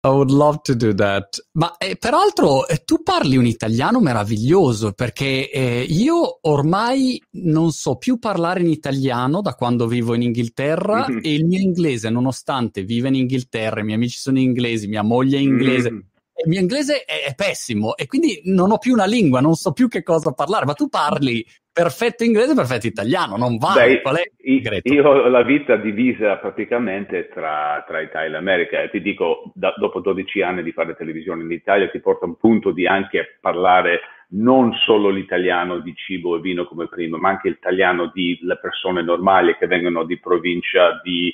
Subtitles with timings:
[0.00, 1.48] I would love to do that.
[1.52, 7.96] Ma eh, peraltro eh, tu parli un italiano meraviglioso perché eh, io ormai non so
[7.96, 11.18] più parlare in italiano da quando vivo in Inghilterra mm-hmm.
[11.22, 15.38] e il mio inglese, nonostante viva in Inghilterra, i miei amici sono inglesi, mia moglie
[15.38, 15.90] è inglese.
[15.90, 16.00] Mm-hmm.
[16.44, 19.72] Il mio inglese è, è, pessimo e quindi non ho più una lingua, non so
[19.72, 21.44] più che cosa parlare, ma tu parli
[21.78, 23.86] perfetto inglese, perfetto italiano, non vale.
[23.86, 28.82] Beh, Qual è il io ho la vita divisa praticamente tra, tra Italia e America
[28.82, 32.36] e ti dico, da, dopo 12 anni di fare televisione in Italia, ti porta un
[32.36, 37.48] punto di anche parlare non solo l'italiano di cibo e vino come prima, ma anche
[37.48, 41.32] l'italiano di le persone normali che vengono di provincia di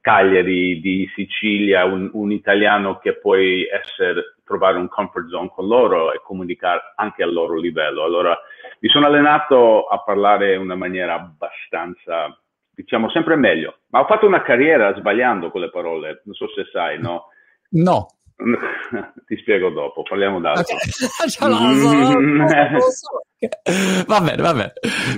[0.00, 6.12] Cagliari, di Sicilia, un, un italiano che puoi essere, trovare un comfort zone con loro
[6.12, 8.04] e comunicare anche al loro livello.
[8.04, 8.38] Allora,
[8.80, 12.36] mi sono allenato a parlare in una maniera abbastanza,
[12.70, 16.64] diciamo, sempre meglio, ma ho fatto una carriera sbagliando con le parole, non so se
[16.72, 17.28] sai, no?
[17.70, 18.08] No.
[19.26, 20.76] Ti spiego dopo, parliamo d'altro.
[24.06, 24.72] va bene, va bene.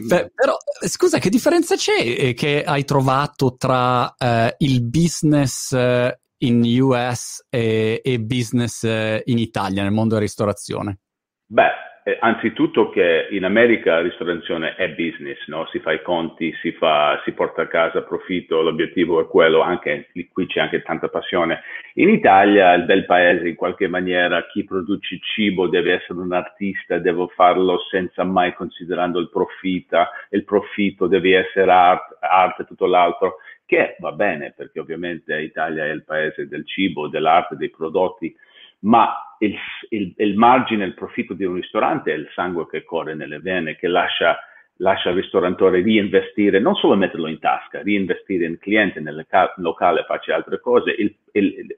[0.06, 6.16] Beh, però, scusa, che differenza c'è eh, che hai trovato tra eh, il business eh,
[6.38, 11.00] in US e, e business eh, in Italia, nel mondo della ristorazione?
[11.46, 11.70] Beh,
[12.08, 15.66] eh, anzitutto che in America la ristorazione è business, no?
[15.70, 20.08] si fa i conti, si, fa, si, porta a casa profitto, l'obiettivo è quello, anche
[20.32, 21.60] qui c'è anche tanta passione.
[21.94, 26.98] In Italia, il bel paese, in qualche maniera, chi produce cibo deve essere un artista,
[26.98, 33.36] deve farlo senza mai considerando il profitto, il profitto deve essere arte, e tutto l'altro,
[33.66, 38.34] che va bene perché ovviamente l'Italia è il paese del cibo, dell'arte, dei prodotti,
[38.80, 39.56] ma il,
[39.90, 43.76] il, il, margine, il profitto di un ristorante è il sangue che corre nelle vene,
[43.76, 44.38] che lascia,
[44.76, 49.26] lascia il ristoratore reinvestire, non solo metterlo in tasca, reinvestire in cliente, nel
[49.56, 50.90] locale, faccia altre cose.
[50.90, 51.76] Il, il,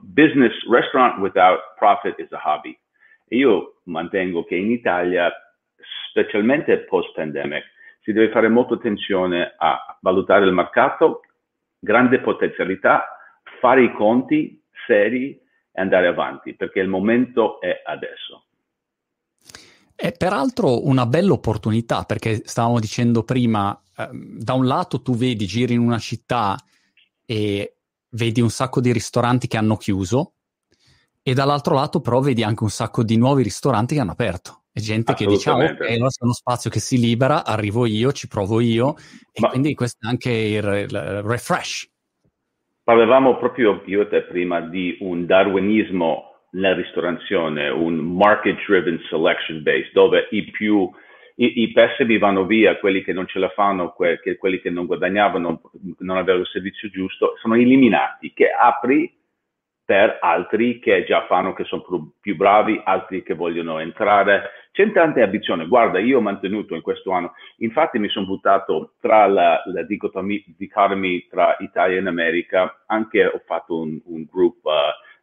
[0.00, 2.76] business, restaurant without profit is a hobby.
[3.30, 5.30] io mantengo che in Italia,
[6.08, 7.64] specialmente post-pandemic,
[8.02, 11.20] si deve fare molta attenzione a valutare il mercato,
[11.78, 13.18] grande potenzialità,
[13.60, 15.38] fare i conti seri,
[15.78, 18.44] andare avanti, perché il momento è adesso.
[19.94, 25.46] È peraltro una bella opportunità, perché stavamo dicendo prima, eh, da un lato tu vedi,
[25.46, 26.56] giri in una città
[27.24, 27.76] e
[28.10, 30.34] vedi un sacco di ristoranti che hanno chiuso,
[31.20, 34.62] e dall'altro lato però vedi anche un sacco di nuovi ristoranti che hanno aperto.
[34.72, 38.12] E gente che dice, ah, ok, allora c'è uno spazio che si libera, arrivo io,
[38.12, 38.96] ci provo io,
[39.32, 39.48] e Ma...
[39.48, 41.90] quindi questo è anche il, il refresh.
[42.88, 49.90] Parlavamo proprio io e te prima di un darwinismo nella ristorazione, un market-driven selection base,
[49.92, 50.90] dove i più
[51.34, 54.70] i, i pessimi vanno via, quelli che non ce la fanno, que, che, quelli che
[54.70, 55.60] non guadagnavano,
[55.98, 59.17] non avevano il servizio giusto, sono eliminati, che apri
[59.88, 64.50] per altri che già fanno, che sono più, bravi, altri che vogliono entrare.
[64.70, 65.66] C'è tante ambizioni.
[65.66, 70.42] Guarda, io ho mantenuto in questo anno, infatti mi sono buttato tra la, la dicotomia
[71.30, 74.74] tra Italia e America, anche ho fatto un, un gruppo, uh,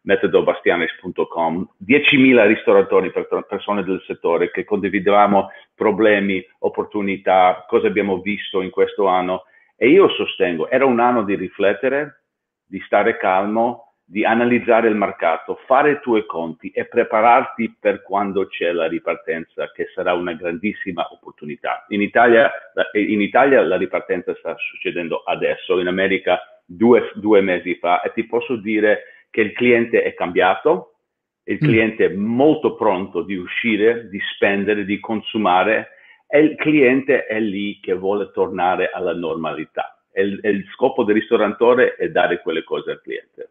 [0.01, 8.71] metodobastianes.com, 10.000 ristoratori, per, persone del settore che condividevamo problemi, opportunità, cosa abbiamo visto in
[8.71, 9.43] questo anno
[9.77, 12.23] e io sostengo, era un anno di riflettere,
[12.65, 18.45] di stare calmo, di analizzare il mercato, fare i tuoi conti e prepararti per quando
[18.47, 21.85] c'è la ripartenza, che sarà una grandissima opportunità.
[21.89, 22.51] In Italia,
[22.94, 28.25] in Italia la ripartenza sta succedendo adesso, in America due, due, mesi fa, e ti
[28.25, 30.97] posso dire che il cliente è cambiato,
[31.45, 31.67] il mm.
[31.67, 35.89] cliente è molto pronto di uscire, di spendere, di consumare,
[36.27, 39.99] e il cliente è lì che vuole tornare alla normalità.
[40.11, 43.49] E il, il scopo del ristorantore è dare quelle cose al cliente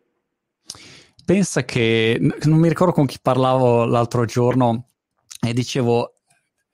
[1.25, 4.89] pensa che non mi ricordo con chi parlavo l'altro giorno
[5.41, 6.15] e dicevo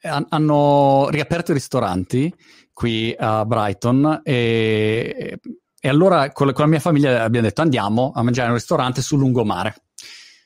[0.03, 2.35] hanno riaperto i ristoranti
[2.73, 5.39] qui a Brighton e,
[5.79, 8.59] e allora con la, con la, mia famiglia abbiamo detto andiamo a mangiare in un
[8.59, 9.83] ristorante sul lungomare.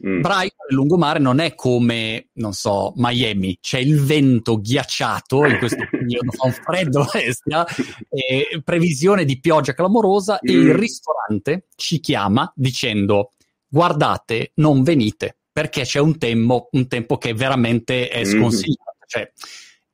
[0.04, 0.20] Mm.
[0.22, 5.86] Brighton, il lungomare non è come, non so, Miami, c'è il vento ghiacciato in questo
[5.88, 7.64] periodo, fa un freddo bestia,
[8.64, 10.48] previsione di pioggia clamorosa mm.
[10.48, 10.76] e il mm.
[10.76, 13.30] ristorante ci chiama dicendo
[13.74, 18.40] guardate, non venite, perché c'è un tempo, un tempo che veramente è mm-hmm.
[18.40, 18.92] sconsigliato.
[18.94, 19.06] Mm.
[19.06, 19.32] Cioè,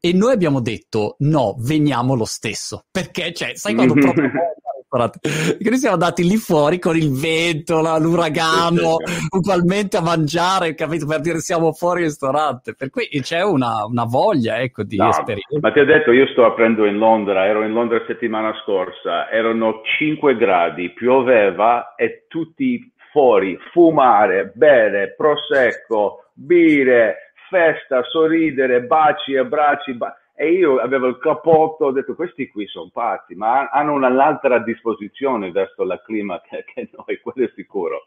[0.02, 4.04] e noi abbiamo detto no, veniamo lo stesso, perché, cioè, sai quando mm-hmm.
[4.04, 4.30] proprio
[4.90, 8.96] che noi siamo andati lì fuori con il vento, la, l'uragano,
[9.30, 11.06] ugualmente a mangiare, capito?
[11.06, 12.74] Per dire siamo fuori ristorante.
[12.74, 15.58] Per cui c'è una, una voglia, ecco, di no, esperienza.
[15.60, 19.80] Ma ti ho detto, io sto aprendo in Londra, ero in Londra settimana scorsa, erano
[19.98, 29.94] 5 gradi, pioveva e tutti fuori, fumare, bere, prosecco, bere, festa, sorridere, baci, abbracci.
[29.94, 34.58] Ba- e io avevo il cappotto, ho detto questi qui sono pazzi, ma hanno un'altra
[34.60, 38.06] disposizione verso la clima che, che noi, quello è sicuro.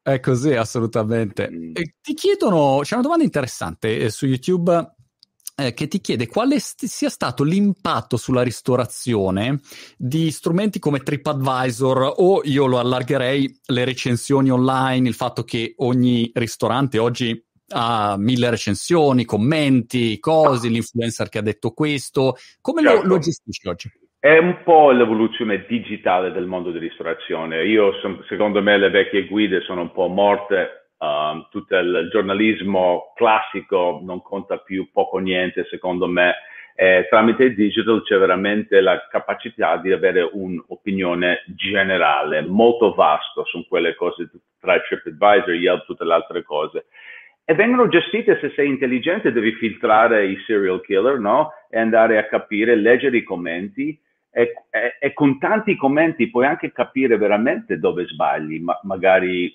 [0.00, 1.50] È così, assolutamente.
[1.50, 1.72] Mm.
[2.00, 4.94] ti chiedono, c'è una domanda interessante eh, su YouTube
[5.56, 9.60] eh, che ti chiede quale st- sia stato l'impatto sulla ristorazione
[9.96, 16.30] di strumenti come TripAdvisor o io lo allargherei le recensioni online, il fatto che ogni
[16.34, 22.34] ristorante oggi ha mille recensioni, commenti, cose, l'influencer che ha detto questo.
[22.60, 23.02] Come certo.
[23.02, 23.90] lo, lo gestisci oggi?
[24.18, 27.64] È un po' l'evoluzione digitale del mondo di ristorazione.
[27.64, 27.92] Io,
[28.28, 34.22] secondo me, le vecchie guide sono un po' morte Um, tutto il giornalismo classico non
[34.22, 36.34] conta più poco niente, secondo me.
[36.76, 43.66] Eh, tramite il digital c'è veramente la capacità di avere un'opinione generale, molto vasto su
[43.68, 46.86] quelle cose tra TripAdvisor, Yelp, tutte le altre cose.
[47.44, 51.50] E vengono gestite, se sei intelligente, devi filtrare i serial killer, no?
[51.68, 54.00] E andare a capire, leggere i commenti.
[54.30, 59.54] E, e, e con tanti commenti puoi anche capire veramente dove sbagli, ma magari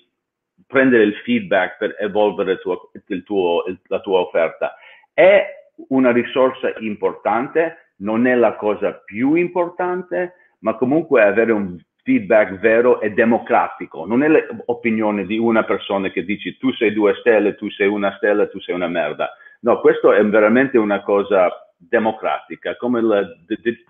[0.70, 4.76] prendere il feedback per evolvere il tuo, il tuo, la tua offerta.
[5.12, 5.44] È
[5.88, 13.00] una risorsa importante, non è la cosa più importante, ma comunque avere un feedback vero
[13.00, 14.06] e democratico.
[14.06, 18.14] Non è l'opinione di una persona che dici tu sei due stelle, tu sei una
[18.16, 19.30] stella, tu sei una merda.
[19.62, 23.22] No, questo è veramente una cosa democratica, come la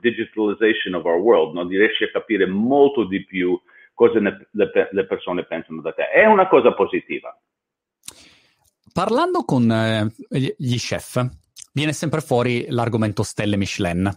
[0.01, 1.67] digitalization of our world, no?
[1.67, 3.61] riesci a capire molto di più
[4.01, 6.09] cosa ne, le, le, persone pensano da te.
[6.09, 7.39] È una cosa positiva.
[8.95, 10.11] Parlando con eh,
[10.57, 11.29] gli chef,
[11.75, 14.11] viene sempre fuori l'argomento stelle Michelin.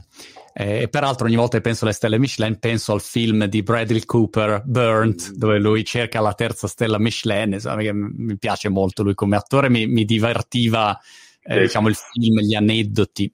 [0.54, 4.06] Eh, e peraltro ogni volta che penso alle stelle Michelin penso al film di Bradley
[4.06, 5.34] Cooper, Burnt, mm.
[5.34, 7.52] dove lui cerca la terza stella Michelin.
[7.52, 10.98] Insomma, mi piace molto lui come attore, mi, mi divertiva
[11.42, 13.34] eh, diciamo, il film, gli aneddoti.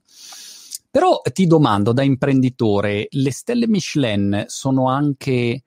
[0.90, 5.66] Però ti domando, da imprenditore, le stelle Michelin sono anche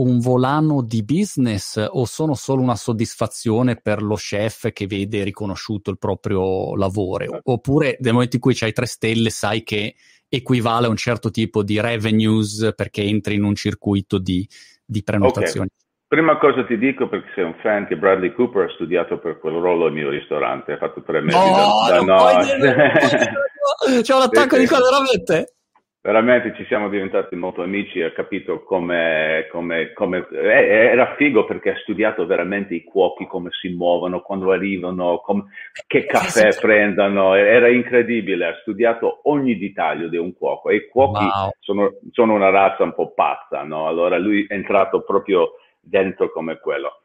[0.00, 5.90] un volano di business o sono solo una soddisfazione per lo chef che vede riconosciuto
[5.90, 7.40] il proprio lavoro?
[7.44, 9.94] Oppure nel momento in cui hai tre stelle sai che
[10.28, 14.46] equivale a un certo tipo di revenues perché entri in un circuito di,
[14.84, 15.66] di prenotazioni?
[15.66, 15.88] Okay.
[16.10, 19.54] Prima cosa ti dico, perché sei un fan, che Bradley Cooper ha studiato per quel
[19.54, 22.40] ruolo al mio ristorante, ha fatto tre mesi no, da, da
[23.94, 24.00] no.
[24.02, 25.54] C'è un attacco di cuore veramente
[26.02, 31.70] veramente ci siamo diventati molto amici, ha capito come, come, come eh, era figo perché
[31.70, 35.46] ha studiato veramente i cuochi, come si muovono, quando arrivano, com,
[35.86, 41.24] che caffè prendono, era incredibile, ha studiato ogni dettaglio di un cuoco e i cuochi
[41.24, 41.50] wow.
[41.58, 43.86] sono, sono, una razza un po' pazza, no?
[43.86, 47.00] allora lui è entrato proprio dentro come quello.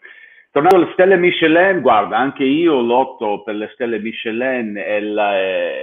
[0.51, 5.21] Tornando alle stelle Michelin, guarda, anche io lotto per le stelle Michelin e il,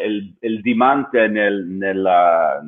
[0.07, 2.59] il, il dimante nel, nella,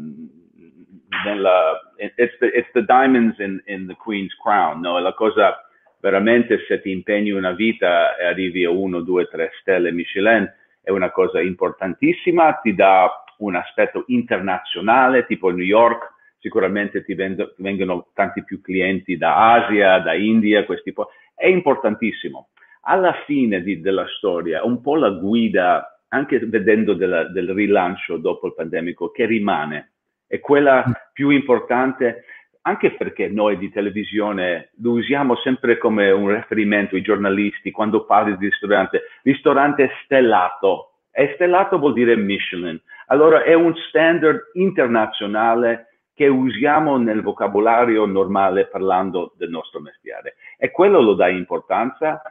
[1.24, 4.98] nella, it's, the, it's the diamonds in, in the Queen's crown, no?
[4.98, 5.64] La cosa
[6.00, 10.46] veramente se ti impegni una vita e arrivi a uno, due, tre stelle Michelin
[10.82, 18.10] è una cosa importantissima, ti dà un aspetto internazionale, tipo New York, sicuramente ti vengono
[18.12, 22.50] tanti più clienti da Asia, da India, questi po- è importantissimo.
[22.82, 28.48] Alla fine di, della storia, un po' la guida, anche vedendo della, del rilancio dopo
[28.48, 29.93] il pandemico, che rimane
[30.26, 30.92] è quella mm.
[31.12, 32.24] più importante
[32.66, 38.36] anche perché noi di televisione lo usiamo sempre come un riferimento, i giornalisti, quando parli
[38.38, 40.92] di ristorante, ristorante stellato.
[41.10, 42.80] E stellato vuol dire Michelin.
[43.06, 50.36] Allora è un standard internazionale che usiamo nel vocabolario normale parlando del nostro mestiere.
[50.56, 52.22] E quello lo dà importanza.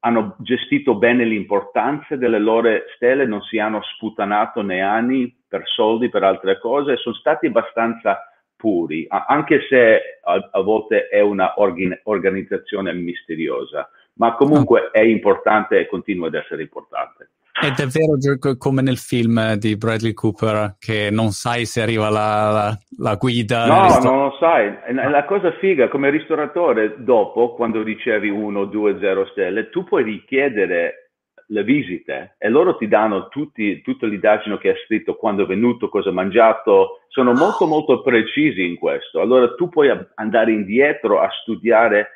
[0.00, 6.08] Hanno gestito bene l'importanza delle loro stelle, non si hanno sputanato né anni per soldi,
[6.08, 8.20] per altre cose, sono stati abbastanza
[8.54, 15.78] puri, anche se a, a volte è una organ- organizzazione misteriosa, ma comunque è importante
[15.78, 17.30] e continua ad essere importante.
[17.60, 22.78] È vero come nel film di Bradley Cooper che non sai se arriva la, la,
[22.98, 23.66] la guida.
[23.66, 24.74] No, ristor- non lo sai.
[24.94, 31.08] La cosa figa, come ristoratore, dopo, quando ricevi uno, due, zero stelle, tu puoi richiedere
[31.50, 35.88] le visite e loro ti danno tutti, tutta l'indagine che hai scritto, quando è venuto,
[35.88, 39.20] cosa ha mangiato, sono molto molto precisi in questo.
[39.20, 42.10] Allora tu puoi andare indietro a studiare,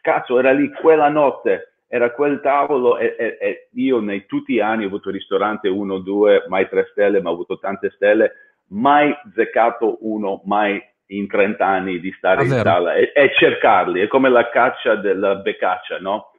[0.00, 4.60] cazzo era lì quella notte, era quel tavolo e, e, e io nei tutti gli
[4.60, 8.32] anni ho avuto ristorante uno, due, mai tre stelle, ma ho avuto tante stelle,
[8.68, 14.02] mai zeccato uno, mai in 30 anni di stare ah, in sala e, e cercarli,
[14.02, 16.32] è come la caccia della becaccia, no?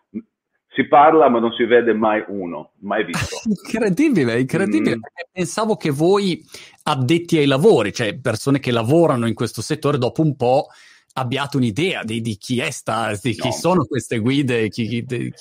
[0.72, 3.38] si parla ma non si vede mai uno, mai visto.
[3.50, 4.98] incredibile, incredibile.
[4.98, 5.02] Mm.
[5.32, 6.44] Pensavo che voi
[6.84, 10.68] addetti ai lavori, cioè persone che lavorano in questo settore, dopo un po'
[11.14, 13.44] abbiate un'idea di, di chi è sta, di no.
[13.44, 14.70] chi sono queste guide.
[14.70, 15.32] Chi, chi, di...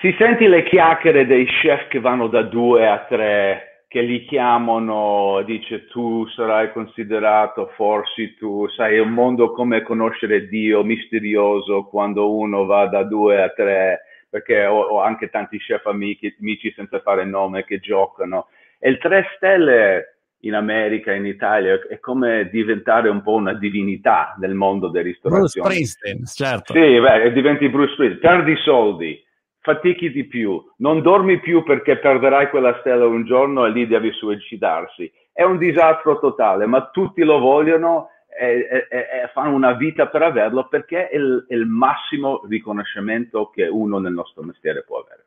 [0.00, 5.42] Si senti le chiacchiere dei chef che vanno da due a tre, che li chiamano,
[5.44, 12.34] dice tu sarai considerato, forse tu, sai, è un mondo come conoscere Dio, misterioso, quando
[12.34, 17.00] uno va da due a tre, perché ho, ho anche tanti chef amici, amici senza
[17.00, 18.48] fare nome che giocano.
[18.78, 24.34] E il tre stelle in America, in Italia, è come diventare un po' una divinità
[24.38, 25.68] nel mondo della ristorazione.
[25.68, 26.72] Bruce Springsteen, certo.
[26.72, 29.24] Sì, beh, diventi Bruce Springsteen, perdi soldi,
[29.60, 34.10] fatichi di più, non dormi più perché perderai quella stella un giorno e lì devi
[34.12, 35.10] suicidarsi.
[35.32, 38.08] È un disastro totale, ma tutti lo vogliono
[38.38, 43.50] e, e, e fanno una vita per averlo perché è il, è il massimo riconoscimento
[43.50, 45.26] che uno nel nostro mestiere può avere.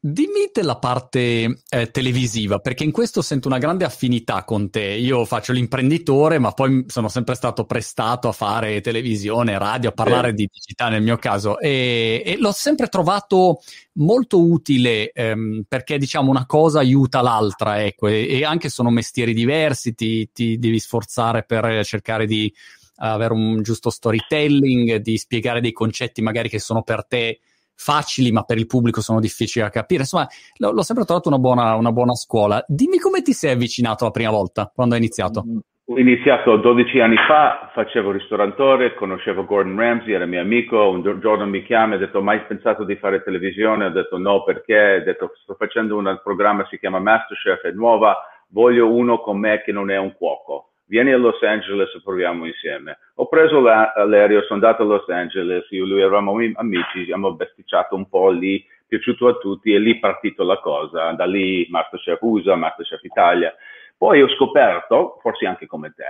[0.00, 4.84] Dimmi della parte eh, televisiva, perché in questo sento una grande affinità con te.
[4.84, 10.28] Io faccio l'imprenditore, ma poi sono sempre stato prestato a fare televisione, radio, a parlare
[10.28, 10.34] sì.
[10.36, 13.58] di digitale nel mio caso e, e l'ho sempre trovato
[13.94, 19.34] molto utile ehm, perché diciamo una cosa aiuta l'altra, ecco, e, e anche sono mestieri
[19.34, 22.52] diversi, ti, ti devi sforzare per cercare di
[22.98, 27.40] avere un giusto storytelling, di spiegare dei concetti magari che sono per te
[27.78, 30.00] facili, ma per il pubblico sono difficili da capire.
[30.00, 30.26] Insomma,
[30.58, 32.62] l- l'ho sempre trovato una buona, una buona, scuola.
[32.66, 35.44] Dimmi come ti sei avvicinato la prima volta, quando hai iniziato.
[35.90, 41.46] Ho iniziato 12 anni fa, facevo ristorantore, conoscevo Gordon Ramsay, era mio amico, un giorno
[41.46, 43.86] mi chiama e ha detto mai pensato di fare televisione?
[43.86, 48.18] Ho detto no perché, ho detto sto facendo un programma, si chiama Masterchef, è nuova,
[48.48, 52.46] voglio uno con me che non è un cuoco vieni a Los Angeles e proviamo
[52.46, 52.98] insieme.
[53.16, 57.94] Ho preso l'aereo, sono andato a Los Angeles, io e lui eravamo amici, abbiamo besticciato
[57.94, 62.20] un po' lì, piaciuto a tutti e lì è partita la cosa, da lì Masterchef
[62.22, 63.54] USA, Masterchef Italia.
[63.96, 66.04] Poi ho scoperto, forse anche come te,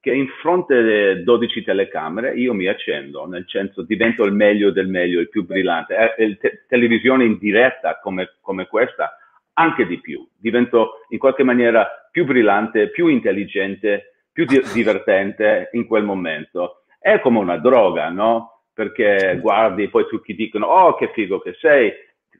[0.00, 4.88] che in fronte alle 12 telecamere io mi accendo, nel senso divento il meglio del
[4.88, 6.14] meglio, il più brillante.
[6.16, 9.16] Eh, te- televisione in diretta come, come questa,
[9.54, 10.26] anche di più.
[10.36, 16.82] Divento in qualche maniera più brillante, più intelligente, più di- divertente in quel momento.
[16.98, 18.64] È come una droga, no?
[18.74, 21.92] Perché guardi, poi tutti dicono, oh che figo che sei,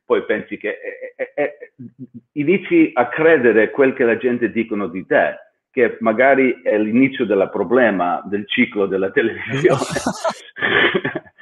[0.05, 0.77] poi pensi che
[1.15, 1.73] eh, eh, eh,
[2.33, 5.37] inizi a credere quel che la gente dicono di te,
[5.71, 9.79] che magari è l'inizio del problema del ciclo della televisione.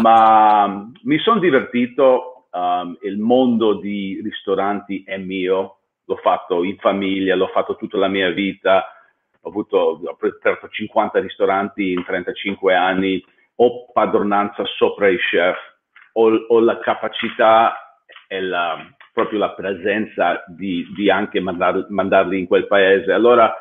[0.00, 7.36] Ma mi sono divertito, um, il mondo di ristoranti è mio, l'ho fatto in famiglia,
[7.36, 8.86] l'ho fatto tutta la mia vita,
[9.42, 13.22] ho avuto ho aperto 50 ristoranti in 35 anni,
[13.56, 15.56] ho padronanza sopra i chef,
[16.12, 17.96] ho, ho la capacità
[18.28, 18.78] e la,
[19.12, 23.12] proprio la presenza di, di anche mandar, mandarli in quel paese.
[23.12, 23.54] Allora,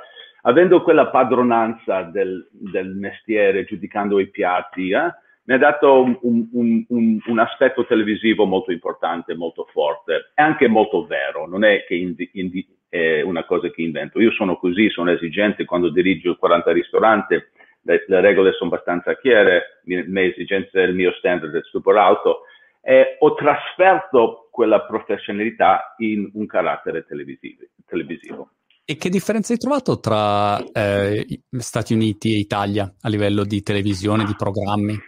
[0.43, 6.85] avendo quella padronanza del, del mestiere, giudicando i piatti, eh, mi ha dato un, un,
[6.87, 11.47] un, un, aspetto televisivo molto importante, molto forte e anche molto vero.
[11.47, 14.19] Non è che indi, indi, è una cosa che invento.
[14.19, 17.35] Io sono così, sono esigente quando dirigo 40 ristoranti,
[17.83, 22.41] le, le regole sono abbastanza chiare, le mie esigenze, il mio standard è super alto
[22.81, 27.63] e ho trasferto quella professionalità in un carattere televisivo.
[27.85, 28.49] televisivo.
[28.83, 34.25] E che differenza hai trovato tra eh, Stati Uniti e Italia a livello di televisione,
[34.25, 34.99] di programmi?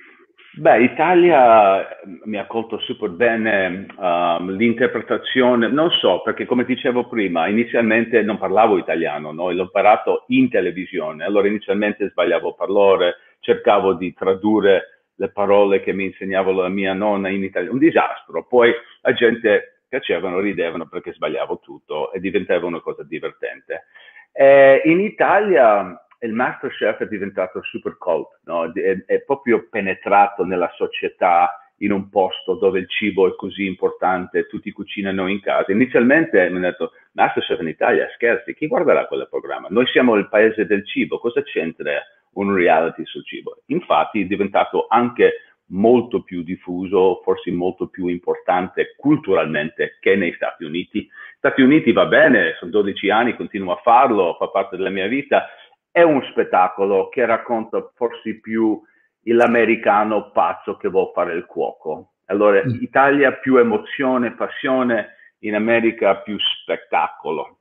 [0.56, 7.08] Beh, Italia mm, mi ha colto super bene um, l'interpretazione, non so, perché come dicevo
[7.08, 9.50] prima, inizialmente non parlavo italiano, no?
[9.50, 16.06] l'ho imparato in televisione, allora inizialmente sbagliavo parlare, cercavo di tradurre le parole che mi
[16.06, 21.62] insegnava la mia nonna in italiano, un disastro, poi la gente piacevano, ridevano perché sbagliavo
[21.64, 23.86] tutto e diventava una cosa divertente.
[24.32, 28.72] Eh, in Italia il Masterchef è diventato super cult, no?
[28.72, 34.48] è, è, proprio penetrato nella società in un posto dove il cibo è così importante,
[34.48, 35.72] tutti cucinano in casa.
[35.72, 39.68] Inizialmente mi hanno detto Masterchef in Italia, scherzi, chi guarderà quel programma?
[39.70, 42.02] Noi siamo il paese del cibo, cosa c'entra
[42.36, 43.62] un reality sul cibo?
[43.68, 45.34] Infatti è diventato anche
[45.68, 51.10] molto più diffuso, forse molto più importante culturalmente che nei Stati Uniti.
[51.38, 55.48] Stati Uniti va bene, sono 12 anni, continuo a farlo, fa parte della mia vita,
[55.94, 58.82] è un spettacolo che racconta forse più
[59.26, 62.14] l'americano pazzo che vuole fare il cuoco.
[62.26, 62.82] Allora, mm.
[62.82, 65.10] Italia più emozione, passione,
[65.40, 67.60] in America più spettacolo.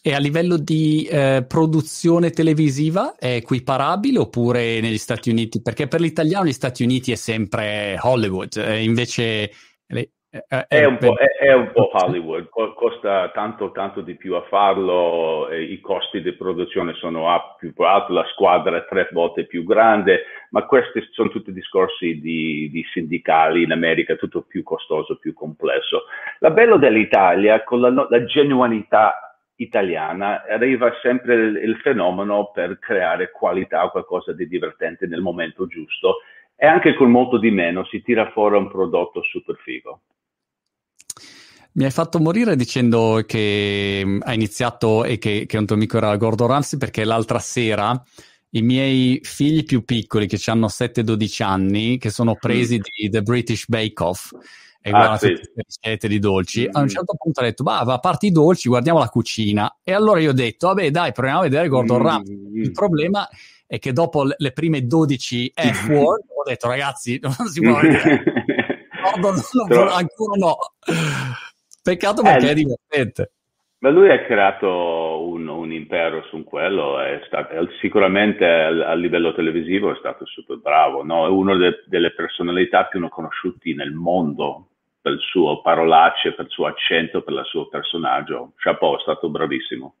[0.00, 5.62] E a livello di eh, produzione televisiva è equiparabile oppure negli Stati Uniti?
[5.62, 9.50] Perché per l'italiano gli Stati Uniti è sempre Hollywood, eh, invece
[10.32, 15.52] è, è, un è, è, un po', Hollywood, costa tanto, tanto di più a farlo,
[15.52, 17.26] i costi di produzione sono
[17.58, 22.70] più alti, la squadra è tre volte più grande, ma questi sono tutti discorsi di,
[22.72, 26.04] di sindicali in America, tutto più costoso, più complesso.
[26.38, 33.30] La bello dell'Italia, con la, la genuinità italiana, arriva sempre il, il fenomeno per creare
[33.30, 36.20] qualità, qualcosa di divertente nel momento giusto
[36.56, 40.00] e anche con molto di meno si tira fuori un prodotto super figo.
[41.74, 45.96] Mi hai fatto morire dicendo che mm, hai iniziato e che, che un tuo amico
[45.96, 48.02] era Gordon Ramsay perché l'altra sera
[48.50, 52.80] i miei figli più piccoli che hanno 7-12 anni, che sono presi mm.
[52.80, 54.32] di The British Bake Off
[54.84, 55.28] e ah, guardano sì.
[55.28, 56.88] tutte le ricette di dolci, a un mm.
[56.88, 59.78] certo punto ha detto, bah, a parte i dolci, guardiamo la cucina.
[59.82, 62.04] E allora io ho detto, vabbè dai, proviamo a vedere Gordon mm.
[62.04, 62.38] Ramsay.
[62.56, 63.26] Il problema
[63.66, 68.24] è che dopo le prime 12 F-word ho detto, ragazzi, non si può vedere.
[69.20, 70.56] Gordon, non, ancora no.
[71.82, 73.32] Peccato perché eh, è divertente.
[73.82, 79.92] Ma lui ha creato un, un impero su quello, è stato, sicuramente a, livello televisivo
[79.92, 81.26] è stato super bravo, no?
[81.26, 84.68] è una de, delle personalità più conosciute nel mondo
[85.00, 88.52] per il suo parolacce, per il suo accento, per il suo personaggio.
[88.54, 89.96] Chapeau, è stato bravissimo.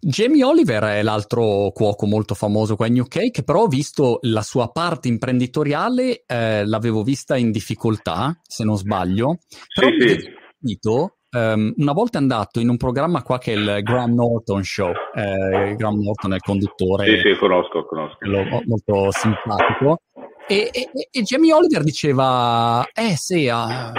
[0.00, 4.40] Jamie Oliver è l'altro cuoco molto famoso qua in UK, che però ho visto la
[4.40, 9.40] sua parte imprenditoriale, eh, l'avevo vista in difficoltà, se non sbaglio.
[9.74, 13.56] Però sì, sì sentito um, una volta è andato in un programma qua che è
[13.56, 14.92] il Graham Norton Show.
[15.14, 17.06] Eh, Graham Norton è il conduttore.
[17.06, 18.18] Sì, sì, conosco, conosco.
[18.66, 20.00] Molto simpatico.
[20.48, 23.92] E, e, e, Jamie Oliver diceva: Eh sì, uh,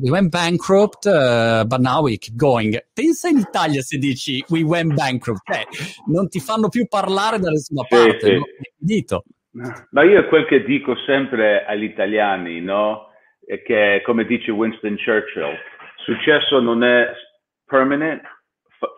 [0.00, 2.78] we went bankrupt, uh, but now we keep going.
[2.92, 5.66] Pensa in Italia se dici we went bankrupt, eh,
[6.06, 8.26] non ti fanno più parlare da nessuna parte.
[8.26, 8.34] Sì.
[8.34, 8.42] No?
[8.76, 9.24] Dito.
[9.90, 13.06] Ma io quel che dico sempre agli italiani, no?
[13.44, 15.56] È che, come dice Winston Churchill,
[16.08, 17.12] Successo non è
[17.66, 18.22] permanent,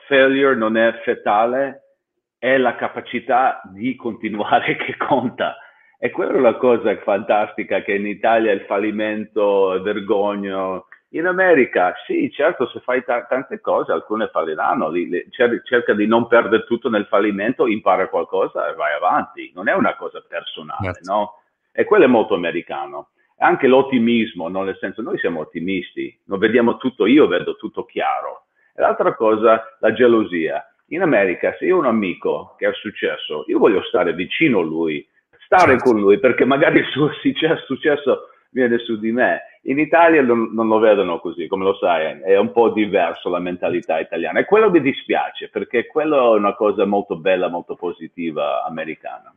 [0.07, 1.97] failure non è fetale,
[2.39, 5.57] è la capacità di continuare che conta.
[5.99, 10.87] E quella è la cosa fantastica che in Italia il fallimento è vergogno.
[11.09, 15.95] In America, sì, certo, se fai t- tante cose, alcune falliranno, li, li, cer- cerca
[15.95, 19.51] di non perdere tutto nel fallimento, impara qualcosa e vai avanti.
[19.53, 20.93] Non è una cosa personale.
[20.93, 21.13] Certo.
[21.13, 21.43] no?
[21.73, 23.09] E quello è molto americano
[23.43, 24.63] anche l'ottimismo, no?
[24.63, 28.47] nel senso noi siamo ottimisti, non vediamo tutto, io vedo tutto chiaro.
[28.75, 30.65] E l'altra cosa, la gelosia.
[30.89, 34.65] In America, se io ho un amico che ha successo, io voglio stare vicino a
[34.65, 35.07] lui,
[35.45, 35.85] stare certo.
[35.85, 39.43] con lui, perché magari il suo successo viene su di me.
[39.65, 43.39] In Italia non, non, lo vedono così, come lo sai, è un po' diverso la
[43.39, 48.65] mentalità italiana e quello mi dispiace perché quello è una cosa molto bella, molto positiva
[48.65, 49.33] americana.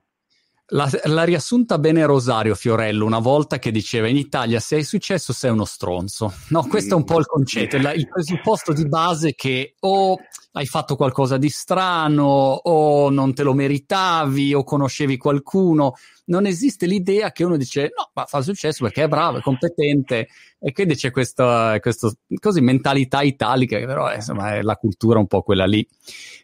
[0.68, 5.34] La, l'ha riassunta bene Rosario Fiorello una volta che diceva in Italia se hai successo
[5.34, 6.34] sei uno stronzo.
[6.50, 10.18] No, questo è un po' il concetto, il, il presupposto di base che o
[10.54, 15.96] hai fatto qualcosa di strano o non te lo meritavi o conoscevi qualcuno.
[16.26, 20.28] Non esiste l'idea che uno dice no, ma fa successo perché è bravo, è competente
[20.60, 25.28] e quindi c'è questa, questa così, mentalità italica che però insomma, è la cultura un
[25.28, 25.86] po' quella lì.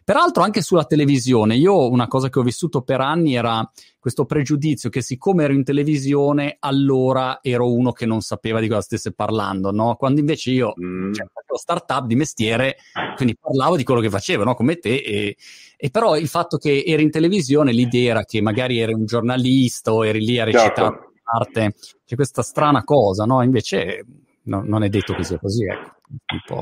[0.04, 3.66] Peraltro anche sulla televisione, io una cosa che ho vissuto per anni era
[4.00, 8.80] questo pregiudizio che siccome ero in televisione allora ero uno che non sapeva di cosa
[8.80, 9.94] stesse parlando, no?
[9.96, 11.12] Quando invece io mm.
[11.12, 12.76] cioè, facevo startup di mestiere,
[13.14, 14.54] quindi parlavo di quello che facevo, no?
[14.54, 15.36] Come te e,
[15.76, 19.92] e, però il fatto che eri in televisione, l'idea era che magari eri un giornalista
[19.92, 21.12] o eri lì a recitare certo.
[21.22, 21.74] parte,
[22.06, 23.42] c'è questa strana cosa, no?
[23.42, 24.06] Invece
[24.44, 25.99] no, non è detto che sia così, ecco.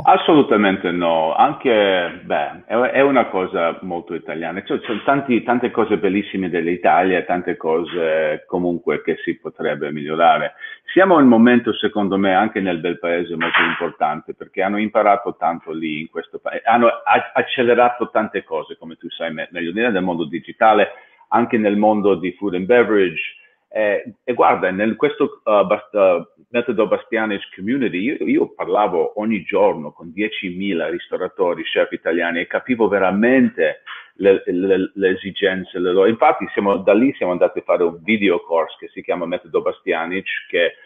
[0.02, 4.62] Assolutamente no, anche beh, è, una cosa molto italiana.
[4.62, 10.52] Cioè, ci sono tanti, tante cose bellissime dell'Italia, tante cose comunque che si potrebbe migliorare.
[10.92, 15.36] Siamo in un momento, secondo me, anche nel bel paese molto importante perché hanno imparato
[15.38, 16.88] tanto lì in questo paese, hanno
[17.32, 20.88] accelerato tante cose, come tu sai meglio nel mondo digitale,
[21.28, 23.37] anche nel mondo di food and beverage
[23.70, 29.42] eh, e guarda, in questo uh, bast- uh, metodo Bastianic Community io, io, parlavo ogni
[29.42, 33.82] giorno con 10.000 ristoratori, chef italiani e capivo veramente
[34.14, 35.78] le, le, le esigenze.
[35.78, 36.08] Le loro.
[36.08, 39.60] Infatti siamo, da lì siamo andati a fare un video course che si chiama Metodo
[39.60, 40.76] Bastianic che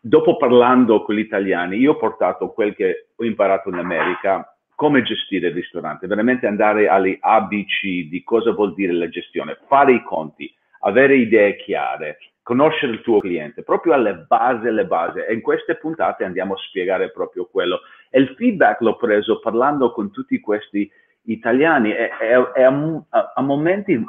[0.00, 5.02] dopo parlando con gli italiani io ho portato quel che ho imparato in America come
[5.02, 10.02] gestire il ristorante, veramente andare alle ABC di cosa vuol dire la gestione, fare i
[10.02, 10.52] conti
[10.84, 15.18] avere idee chiare, conoscere il tuo cliente, proprio alle basi, alle basi.
[15.18, 17.80] E in queste puntate andiamo a spiegare proprio quello.
[18.10, 20.90] E il feedback l'ho preso parlando con tutti questi
[21.26, 24.02] italiani e, e, e a, a, momenti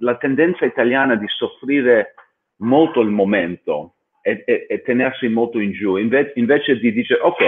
[0.00, 2.14] la tendenza italiana di soffrire
[2.56, 7.42] molto il momento e, e, e, tenersi molto in giù, Inve- invece di dire ok,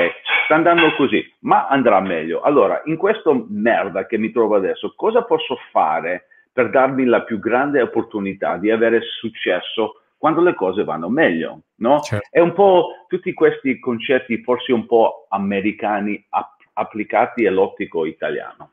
[0.45, 2.40] sta andando così, ma andrà meglio.
[2.40, 7.38] Allora, in questa merda che mi trovo adesso, cosa posso fare per darmi la più
[7.38, 11.64] grande opportunità di avere successo quando le cose vanno meglio?
[11.81, 12.01] No?
[12.01, 12.27] Certo.
[12.31, 18.71] È un po' tutti questi concetti, forse un po' americani, app- applicati all'ottico italiano.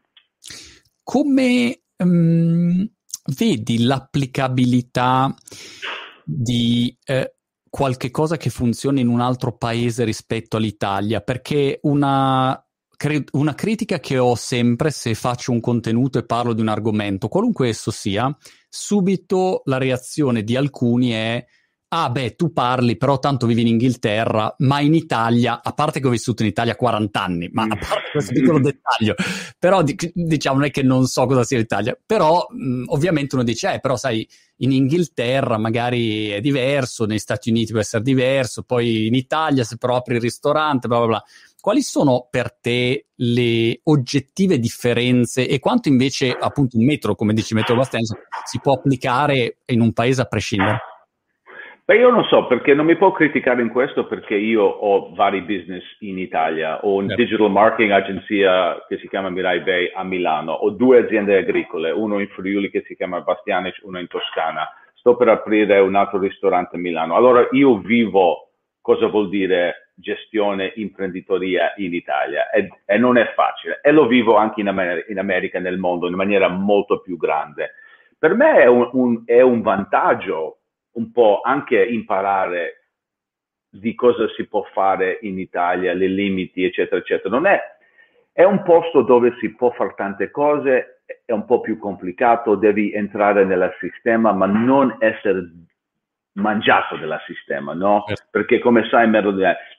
[1.04, 2.90] Come um,
[3.38, 5.36] vedi l'applicabilità
[6.24, 7.34] di eh,
[7.70, 11.20] qualche cosa che funziona in un altro paese rispetto all'Italia?
[11.20, 12.63] Perché una,
[13.32, 17.70] una critica che ho sempre se faccio un contenuto e parlo di un argomento, qualunque
[17.70, 18.36] esso sia,
[18.70, 21.46] subito la reazione di alcuni è
[21.96, 26.08] ah beh, tu parli, però tanto vivi in Inghilterra, ma in Italia, a parte che
[26.08, 29.14] ho vissuto in Italia 40 anni, ma a parte questo piccolo dettaglio,
[29.60, 33.76] però diciamo non è che non so cosa sia l'Italia, però mh, ovviamente uno dice,
[33.76, 34.28] eh, però sai,
[34.58, 39.78] in Inghilterra magari è diverso, negli Stati Uniti può essere diverso, poi in Italia se
[39.78, 41.24] però apri il ristorante, bla bla bla.
[41.62, 47.54] Quali sono per te le oggettive differenze e quanto invece appunto un metro, come dici
[47.54, 50.93] metro Bastenza, si può applicare in un paese a prescindere?
[51.86, 55.42] Beh, io non so perché non mi può criticare in questo perché io ho vari
[55.42, 57.22] business in Italia, ho un certo.
[57.22, 62.20] digital marketing agenzia che si chiama Mirai Bay a Milano, ho due aziende agricole, uno
[62.20, 66.78] in Friuli che si chiama Bastianic, uno in Toscana, sto per aprire un altro ristorante
[66.78, 67.16] a Milano.
[67.16, 73.82] Allora io vivo cosa vuol dire gestione, imprenditoria in Italia e, e non è facile
[73.84, 77.72] e lo vivo anche in, Amer- in, America, nel mondo, in maniera molto più grande.
[78.18, 80.60] Per me è un, un, è un vantaggio
[80.94, 82.84] un po' anche imparare
[83.70, 87.34] di cosa si può fare in Italia, le limiti, eccetera, eccetera.
[87.34, 87.60] Non è,
[88.32, 92.94] è un posto dove si può fare tante cose, è un po' più complicato, devi
[92.94, 95.50] entrare nel sistema, ma non essere
[96.34, 98.04] mangiato dal sistema, no?
[98.08, 98.24] Certo.
[98.30, 99.10] Perché come sai,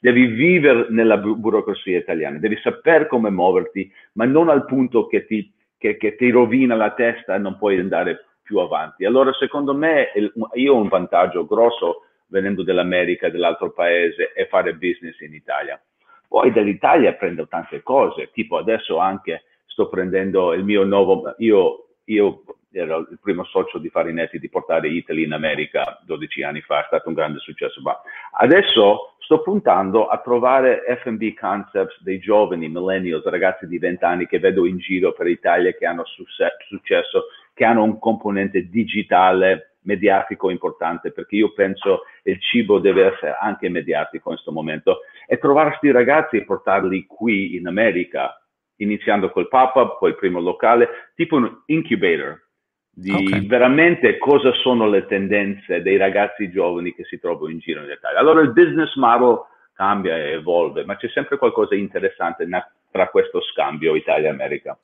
[0.00, 5.26] devi vivere nella bu- burocrazia italiana, devi sapere come muoverti, ma non al punto che
[5.26, 9.04] ti, che, che ti rovina la testa e non puoi andare più avanti.
[9.04, 10.12] Allora, secondo me,
[10.54, 15.80] io ho un vantaggio grosso venendo dall'America, dall'altro paese e fare business in Italia.
[16.28, 22.42] Poi dall'Italia prendo tante cose, tipo adesso anche sto prendendo il mio nuovo, io, io
[22.70, 26.86] ero il primo socio di Farinetti di portare Italy in America 12 anni fa, è
[26.86, 28.00] stato un grande successo, ma
[28.32, 34.38] adesso sto puntando a trovare F&B concepts dei giovani millennials, ragazzi di 20 anni che
[34.38, 41.12] vedo in giro per l'Italia che hanno successo che hanno un componente digitale mediatico importante,
[41.12, 45.90] perché io penso il cibo deve essere anche mediatico in questo momento, e trovare questi
[45.90, 48.42] ragazzi e portarli qui in America,
[48.76, 52.42] iniziando col pop-up, poi il primo locale, tipo un incubator,
[52.90, 53.46] di okay.
[53.46, 58.18] veramente cosa sono le tendenze dei ragazzi giovani che si trovano in giro in Italia.
[58.18, 59.40] Allora il business model
[59.74, 62.46] cambia e evolve, ma c'è sempre qualcosa di interessante
[62.90, 64.78] tra questo scambio Italia-America.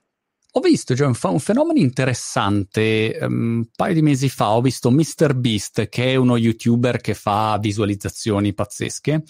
[0.53, 3.17] Ho visto cioè, un, fenomeno interessante.
[3.21, 7.57] Um, un paio di mesi fa ho visto MrBeast, che è uno youtuber che fa
[7.61, 9.23] visualizzazioni pazzesche,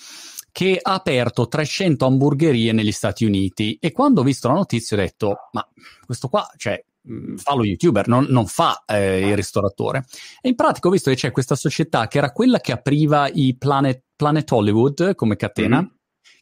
[0.50, 3.76] che ha aperto 300 hamburgerie negli Stati Uniti.
[3.78, 5.68] E quando ho visto la notizia ho detto: Ma
[6.06, 10.06] questo qua, cioè, mm, fa lo youtuber, non, non fa eh, il ristoratore.
[10.40, 13.54] E in pratica ho visto che c'è questa società che era quella che apriva i
[13.58, 15.90] Planet, Planet Hollywood come catena, mm-hmm.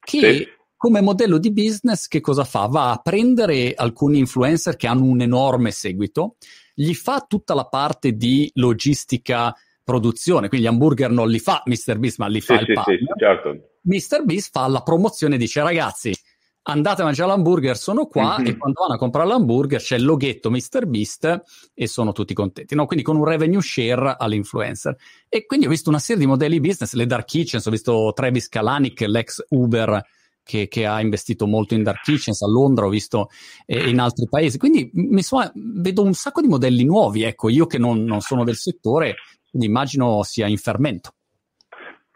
[0.05, 2.67] che sì come modello di business che cosa fa?
[2.67, 6.37] Va a prendere alcuni influencer che hanno un enorme seguito,
[6.73, 12.19] gli fa tutta la parte di logistica produzione, quindi gli hamburger non li fa MrBeast,
[12.19, 13.57] ma li fa sì, il sì, sì, certo.
[13.83, 16.15] MrBeast fa la promozione e dice ragazzi,
[16.63, 18.47] andate a mangiare l'hamburger, sono qua mm-hmm.
[18.47, 21.43] e quando vanno a comprare l'hamburger c'è il loghetto MrBeast
[21.75, 22.77] e sono tutti contenti.
[22.77, 22.87] No?
[22.87, 24.95] Quindi con un revenue share all'influencer.
[25.29, 28.49] E quindi ho visto una serie di modelli business, le dark kitchens, ho visto Travis
[28.49, 30.01] Kalanick, l'ex Uber
[30.49, 33.29] che, che, ha investito molto in Dark Kitchens a Londra, ho visto
[33.67, 34.57] eh, in altri paesi.
[34.57, 37.25] Quindi so, vedo un sacco di modelli nuovi.
[37.25, 39.17] Ecco, io che non, non sono del settore,
[39.53, 41.11] immagino sia in fermento.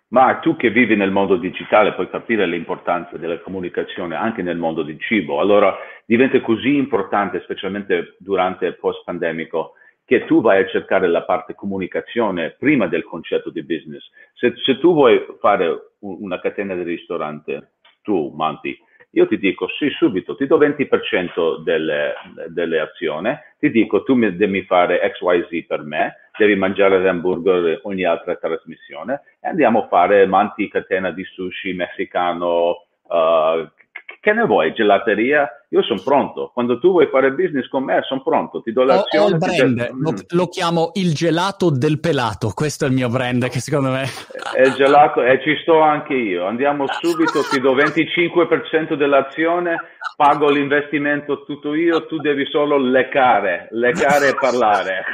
[0.08, 4.82] Ma tu che vivi nel mondo digitale puoi capire l'importanza della comunicazione anche nel mondo
[4.82, 5.40] del cibo.
[5.40, 5.74] Allora
[6.06, 9.72] diventa così importante, specialmente durante il post-pandemico,
[10.04, 14.02] che tu vai a cercare la parte comunicazione prima del concetto di business.
[14.34, 17.71] Se, se tu vuoi fare una catena di ristorante,
[18.02, 18.78] tu, Manti,
[19.14, 22.14] io ti dico sì subito, ti do 20% delle,
[22.48, 28.04] delle azioni, ti dico tu mi devi fare XYZ per me, devi mangiare l'hamburger ogni
[28.04, 33.68] altra trasmissione e andiamo a fare Manti catena di sushi messicano, uh,
[34.20, 35.48] che ne vuoi, gelateria?
[35.70, 36.50] Io sono pronto.
[36.52, 38.60] Quando tu vuoi fare business con me, sono pronto.
[38.62, 39.32] Ti do l'azione.
[39.32, 39.92] Ho, ho brand, ti...
[39.98, 42.52] lo, lo, chiamo il gelato del pelato.
[42.54, 44.04] Questo è il mio brand, che secondo me...
[44.54, 46.46] È gelato e ci sto anche io.
[46.46, 49.76] Andiamo subito, ti do 25% dell'azione,
[50.16, 55.04] pago l'investimento tutto io, tu devi solo leccare, leccare e parlare.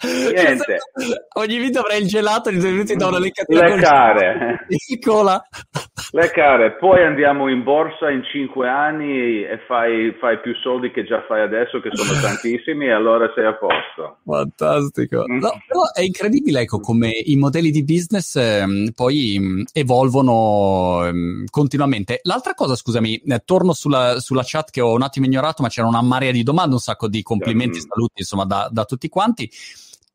[0.00, 0.78] Niente.
[1.34, 4.66] Ogni video avrei il gelato di due minuti da una leccatina Le care.
[4.68, 5.44] Piccola.
[6.12, 6.76] Le care.
[6.76, 11.42] Poi andiamo in borsa in cinque anni e fai, fai, più soldi che già fai
[11.42, 14.18] adesso, che sono tantissimi, e allora sei a posto.
[14.24, 15.24] Fantastico.
[15.28, 15.38] Mm.
[15.40, 15.50] No,
[15.92, 22.20] è incredibile, ecco, come i modelli di business eh, poi mh, mm, evolvono eh, continuamente.
[22.22, 25.88] L'altra cosa, scusami, eh, torno sulla, sulla, chat che ho un attimo ignorato, ma c'era
[25.88, 27.88] una marea di domande, un sacco di complimenti, mm.
[27.88, 29.50] saluti, insomma, da, da tutti quanti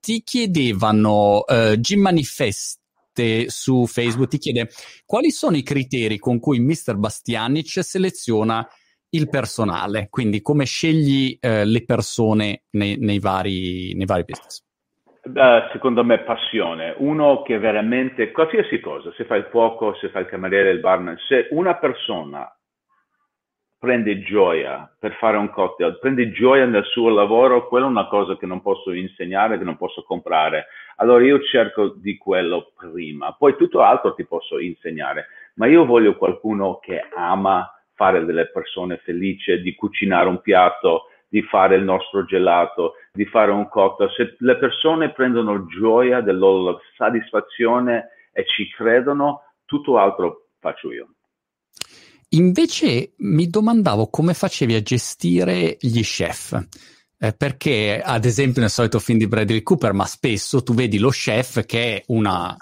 [0.03, 4.67] ti chiedevano, uh, Jim Manifeste su Facebook ti chiede
[5.05, 6.97] quali sono i criteri con cui Mr.
[6.97, 8.67] Bastianic seleziona
[9.11, 14.61] il personale, quindi come scegli uh, le persone nei, nei, vari, nei vari business.
[15.23, 20.19] Uh, secondo me passione, uno che veramente, qualsiasi cosa, se fa il cuoco, se fa
[20.19, 22.45] il cameriere, il barman, se una persona
[23.83, 28.37] prende gioia per fare un cocktail, prende gioia nel suo lavoro, quella è una cosa
[28.37, 30.67] che non posso insegnare, che non posso comprare.
[30.95, 36.15] Allora io cerco di quello prima, poi tutto altro ti posso insegnare, ma io voglio
[36.15, 42.23] qualcuno che ama fare delle persone felici, di cucinare un piatto, di fare il nostro
[42.23, 44.11] gelato, di fare un cocktail.
[44.11, 51.07] Se le persone prendono gioia della loro soddisfazione e ci credono, tutto altro faccio io.
[52.33, 56.59] Invece mi domandavo come facevi a gestire gli chef.
[57.19, 61.09] Eh, perché, ad esempio, nel solito film di Bradley Cooper, ma spesso tu vedi lo
[61.09, 62.55] chef che è una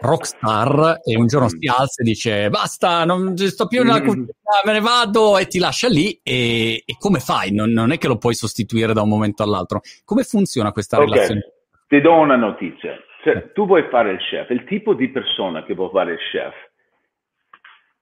[0.00, 4.06] rockstar e un giorno si alza e dice basta, non sto più nella mm.
[4.06, 4.26] cucina,
[4.64, 7.52] me ne vado e ti lascia lì e, e come fai?
[7.52, 9.80] Non, non, è che lo puoi sostituire da un momento all'altro.
[10.04, 11.08] Come funziona questa okay.
[11.08, 11.52] relazione?
[11.88, 12.92] Ti do una notizia.
[13.22, 16.54] Se tu vuoi fare il chef, il tipo di persona che vuoi fare il chef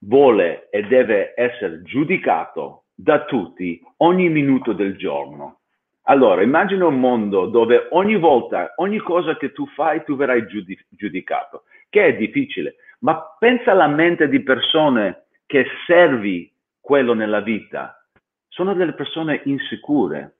[0.02, 5.58] vuole e deve essere giudicato da tutti ogni minuto del giorno.
[6.06, 10.46] Allora, immagina un mondo dove ogni volta, ogni cosa che tu fai, tu verrai
[10.90, 12.76] giudicato, che è difficile.
[13.00, 18.04] Ma pensa alla mente di persone che servi quello nella vita.
[18.48, 20.36] Sono delle persone insicure,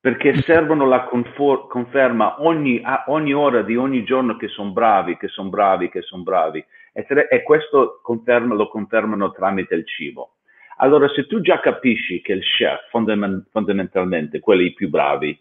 [0.00, 5.28] perché servono la confor- conferma ogni, ogni, ora di ogni giorno che sono bravi, che
[5.28, 6.64] sono bravi, che sono bravi.
[6.92, 10.36] E, tre, e questo conferma, lo confermano tramite il cibo.
[10.78, 15.38] Allora, se tu già capisci che il chef, fondament- fondamentalmente, quelli più bravi,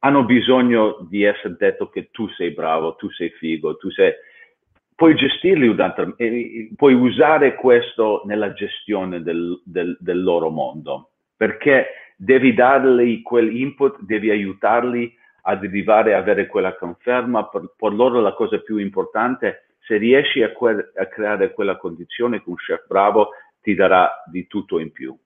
[0.00, 4.12] hanno bisogno di essere detto che tu sei bravo, tu sei figo, tu sei...
[4.94, 5.74] Puoi gestirli,
[6.74, 14.30] puoi usare questo nella gestione del, del, del loro mondo, perché devi dargli quell'input, devi
[14.30, 17.46] aiutarli ad arrivare a avere quella conferma.
[17.46, 22.42] Per, per loro la cosa più importante, se riesci a, que- a, creare quella condizione
[22.44, 23.30] un chef bravo
[23.62, 25.16] ti darà di tutto in più.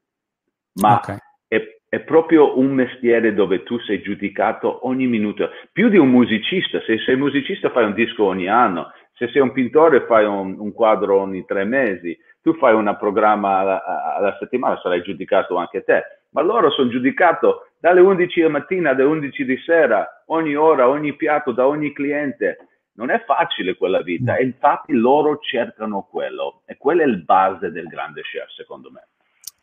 [0.75, 1.17] Ma okay.
[1.49, 6.81] è, è, proprio un mestiere dove tu sei giudicato ogni minuto, più di un musicista.
[6.83, 10.73] Se sei musicista fai un disco ogni anno, se sei un pittore fai un, un
[10.73, 16.03] quadro ogni tre mesi, tu fai un programma alla, alla settimana, sarai giudicato anche te
[16.33, 21.15] ma loro sono giudicato dalle 11 di mattina alle 11 di sera, ogni ora, ogni
[21.15, 22.69] piatto, da ogni cliente.
[22.95, 27.71] Non è facile quella vita e infatti loro cercano quello e quella è il base
[27.71, 29.09] del grande chef secondo me.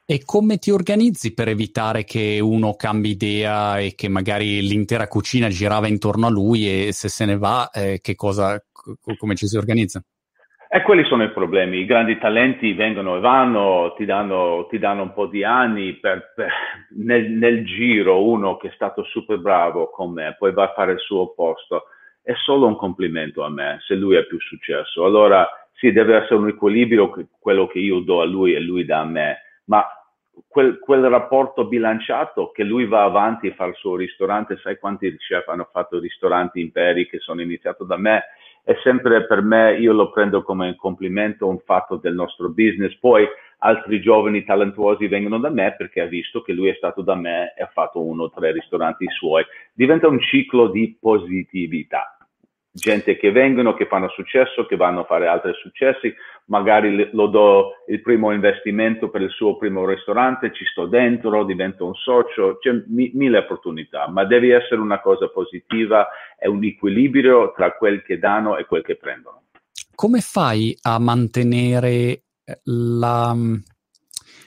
[0.06, 5.50] E come ti organizzi per evitare che uno cambi idea e che magari l'intera cucina
[5.50, 8.60] girava intorno a lui e se se ne va, eh, che cosa,
[9.18, 10.04] come ci si organizza?
[10.72, 11.80] E quelli sono i problemi.
[11.80, 16.34] I grandi talenti vengono e vanno, ti danno, ti danno un po' di anni per,
[16.36, 16.52] per,
[16.96, 18.24] nel, nel, giro.
[18.24, 21.86] Uno che è stato super bravo con me, poi va a fare il suo posto.
[22.30, 25.04] È solo un complimento a me se lui ha più successo.
[25.04, 29.00] Allora sì, deve essere un equilibrio quello che io do a lui e lui dà
[29.00, 29.84] a me, ma
[30.48, 34.58] quel, quel rapporto bilanciato che lui va avanti e fa il suo ristorante.
[34.58, 38.26] Sai quanti chef hanno fatto ristoranti imperi che sono iniziato da me?
[38.70, 42.96] è sempre per me, io lo prendo come un complimento, un fatto del nostro business.
[43.00, 47.16] Poi altri giovani talentuosi vengono da me perché ha visto che lui è stato da
[47.16, 49.44] me e ha fatto uno o tre ristoranti suoi.
[49.74, 52.14] Diventa un ciclo di positività
[52.72, 56.14] gente che vengono, che fanno successo, che vanno a fare altri successi,
[56.46, 61.86] magari lo do il primo investimento per il suo primo ristorante, ci sto dentro, divento
[61.86, 67.54] un socio, c'è mi, mille opportunità, ma devi essere una cosa positiva e un equilibrio
[67.56, 69.44] tra quel che danno e quel che prendono.
[69.96, 72.24] Come fai a mantenere
[72.64, 73.36] la,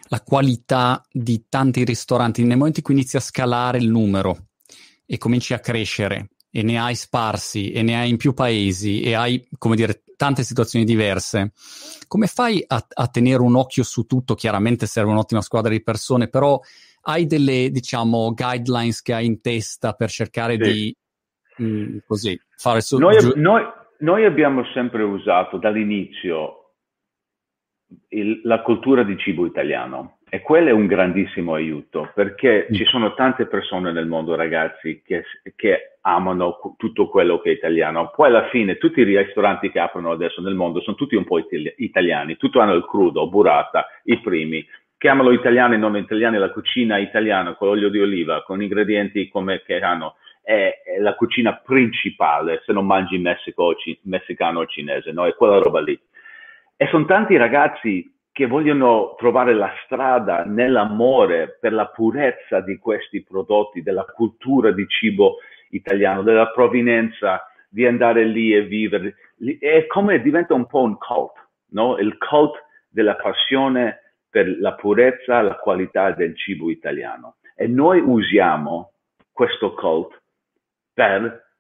[0.08, 2.44] la qualità di tanti ristoranti.
[2.44, 4.48] Nel momento in cui inizi a scalare il numero
[5.06, 9.14] e cominci a crescere e ne hai sparsi e ne hai in più paesi e
[9.14, 11.52] hai, come dire, tante situazioni diverse,
[12.06, 14.34] come fai a, a tenere un occhio su tutto?
[14.34, 16.60] Chiaramente serve un'ottima squadra di persone, però
[17.04, 20.72] hai delle, diciamo, guidelines che hai in testa per cercare sì.
[20.72, 20.96] di
[21.56, 22.98] mh, mm, così fare su.
[22.98, 23.62] Noi, noi,
[24.00, 26.74] noi abbiamo sempre usato dall'inizio
[28.08, 32.74] il, la cultura di cibo italiano e quello è un grandissimo aiuto perché mm.
[32.74, 38.10] ci sono tante persone nel mondo, ragazzi, che, che, amano tutto quello che è italiano.
[38.16, 41.38] Poi alla fine tutti i ristoranti che aprono adesso nel mondo sono tutti un po'
[41.38, 44.66] itali- italiani, tutto hanno il crudo, burrata, i primi.
[44.96, 49.80] Chiamalo italiani, non italiani, la cucina italiana con l'olio di oliva, con ingredienti come che
[49.80, 55.26] hanno è, la cucina principale se non mangi messico, messicano o cinese, no?
[55.26, 56.00] È quella roba lì.
[56.74, 63.22] E sono tanti ragazzi che vogliono trovare la strada nell'amore per la purezza di questi
[63.22, 65.36] prodotti, della cultura di cibo
[65.70, 69.16] italiano, della provenienza, di andare lì e vivere.
[69.58, 71.32] È come diventa un po' un cult,
[71.72, 71.98] no?
[71.98, 72.54] Il cult
[72.88, 77.36] della passione per la purezza, la qualità del cibo italiano.
[77.54, 78.92] E noi usiamo
[79.30, 80.18] questo cult
[80.94, 81.50] per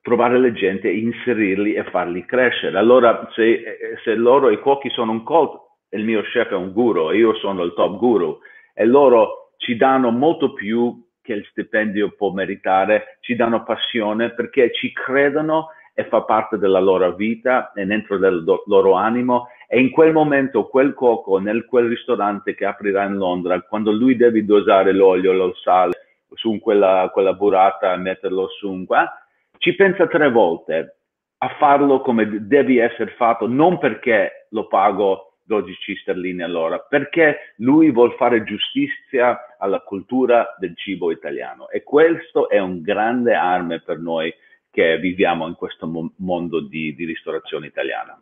[0.00, 2.78] trovare le gente, inserirli e farli crescere.
[2.78, 7.10] Allora, se, se loro, i cuochi sono un cult, il mio chef è un guru,
[7.12, 8.38] io sono il top guru,
[8.74, 14.72] e loro ci danno molto più che il stipendio può meritare, ci danno passione perché
[14.72, 19.48] ci credono e fa parte della loro vita e dentro del loro animo.
[19.68, 24.16] E in quel momento quel cuoco nel quel ristorante che aprirà in Londra, quando lui
[24.16, 25.92] deve dosare l'olio, il sale
[26.34, 29.12] su quella, quella burrata e metterlo su un qua,
[29.58, 30.96] ci pensa tre volte
[31.42, 37.90] a farlo come devi essere fatto, non perché lo pago 12 sterline all'ora, perché lui
[37.90, 43.98] vuole fare giustizia alla cultura del cibo italiano e questo è un grande arme per
[43.98, 44.32] noi
[44.70, 48.16] che viviamo in questo mo- mondo di, di ristorazione italiana.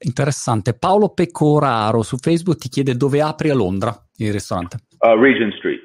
[0.00, 0.76] Interessante.
[0.76, 4.80] Paolo Pecoraro su Facebook ti chiede dove apri a Londra il ristorante.
[4.98, 5.81] Uh, Regent Street.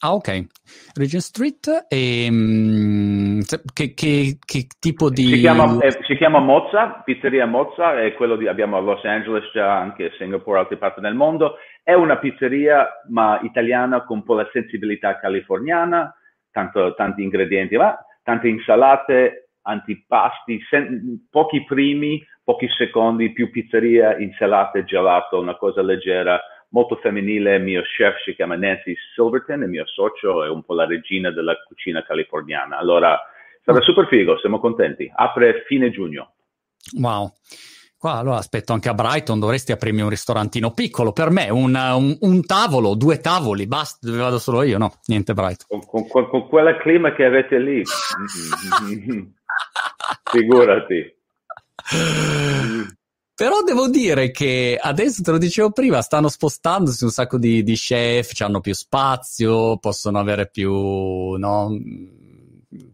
[0.00, 0.46] Ah, ok.
[0.94, 3.40] Regent Street e um,
[3.72, 5.26] che, che, che, tipo di...
[5.26, 9.50] Si chiama, eh, si chiama, Mozza, Pizzeria Mozza, è quello di abbiamo a Los Angeles,
[9.52, 11.56] già anche a Singapore, altre parti del mondo.
[11.82, 16.14] È una pizzeria ma italiana con un po' la sensibilità californiana,
[16.50, 24.84] tanto, tanti ingredienti, ma tante insalate, antipasti, sen- pochi primi, pochi secondi, più pizzeria, insalate,
[24.84, 26.40] gelato, una cosa leggera
[26.74, 30.74] molto femminile, il mio chef si chiama Nancy Silverton, il mio socio è un po'
[30.74, 32.76] la regina della cucina californiana.
[32.76, 33.16] Allora,
[33.64, 33.82] sarà mm.
[33.82, 35.08] super figo, siamo contenti.
[35.14, 36.32] Apre fine giugno.
[36.98, 37.32] Wow.
[37.96, 42.16] Qua allora aspetto anche a Brighton, dovresti aprirmi un ristorantino piccolo per me, un, un,
[42.20, 44.92] un tavolo, due tavoli, basta, dove vado solo io, no?
[45.06, 45.80] Niente Brighton.
[45.86, 47.82] Con, con, con quella clima che avete lì,
[50.30, 51.16] figurati.
[53.36, 57.74] Però devo dire che adesso te lo dicevo prima, stanno spostandosi un sacco di, di
[57.74, 61.76] chef, hanno più spazio, possono avere più, no,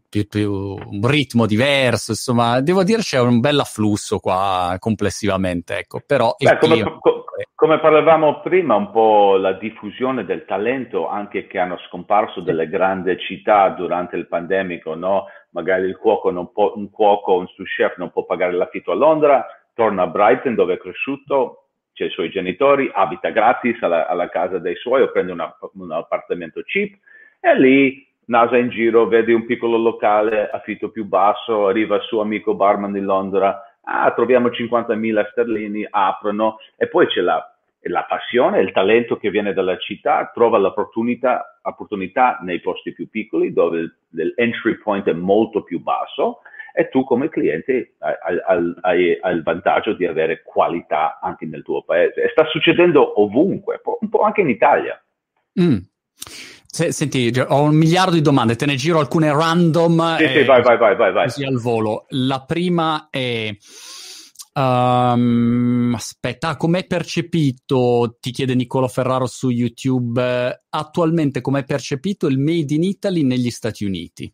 [0.09, 6.00] più, più, un ritmo diverso, insomma, devo dire c'è un bel afflusso qua complessivamente, ecco,
[6.07, 6.35] però...
[6.38, 7.24] Beh, come, co-
[7.55, 13.14] come, parlavamo prima, un po' la diffusione del talento anche che hanno scomparso delle grandi
[13.18, 15.26] città durante il pandemico, no?
[15.50, 18.94] Magari il cuoco, non può, un cuoco, un sous chef non può pagare l'affitto a
[18.94, 19.46] Londra,
[19.81, 24.59] torna a Brighton dove è cresciuto, c'è i suoi genitori, abita gratis alla, alla casa
[24.59, 26.99] dei suoi o prende una, un appartamento cheap
[27.40, 32.21] e lì nasa in giro, vede un piccolo locale, affitto più basso, arriva il suo
[32.21, 37.43] amico barman di Londra, ah, troviamo 50.000 sterlini, aprono e poi c'è la,
[37.85, 43.53] la passione, il talento che viene dalla città, trova l'opportunità opportunità nei posti più piccoli
[43.55, 46.40] dove l'entry point è molto più basso
[46.72, 48.14] e tu come cliente hai,
[48.80, 52.22] hai, hai, il vantaggio di avere qualità anche nel tuo paese.
[52.22, 55.02] E sta succedendo ovunque, un po' anche in Italia.
[55.61, 55.78] Mm.
[56.72, 60.16] Se, senti, ho un miliardo di domande, te ne giro alcune random.
[60.18, 61.24] Sì, sì, vai, vai, vai, vai, vai.
[61.24, 62.06] Così al volo.
[62.11, 63.55] La prima è...
[64.53, 72.74] Um, aspetta, com'è percepito, ti chiede Nicolo Ferraro su YouTube, attualmente com'è percepito il Made
[72.74, 74.30] in Italy negli Stati Uniti?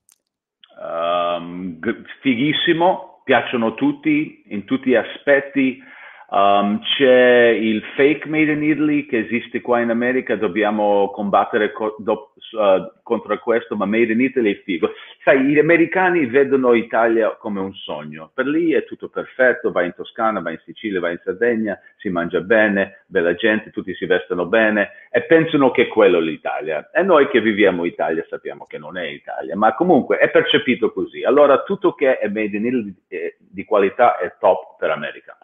[2.20, 5.82] Fighissimo, piacciono tutti in tutti gli aspetti.
[6.28, 11.94] Um, c'è il fake made in Italy che esiste qua in America, dobbiamo combattere co-
[11.98, 14.90] do- uh, contro questo, ma made in Italy è figo.
[15.22, 19.94] Sai, gli americani vedono Italia come un sogno, per lì è tutto perfetto, vai in
[19.94, 24.46] Toscana, vai in Sicilia, vai in Sardegna, si mangia bene, bella gente, tutti si vestono
[24.46, 26.90] bene e pensano che è quello l'Italia.
[26.92, 30.92] E noi che viviamo in Italia sappiamo che non è Italia, ma comunque è percepito
[30.92, 31.22] così.
[31.22, 35.38] Allora tutto che è made in Italy eh, di qualità è top per America.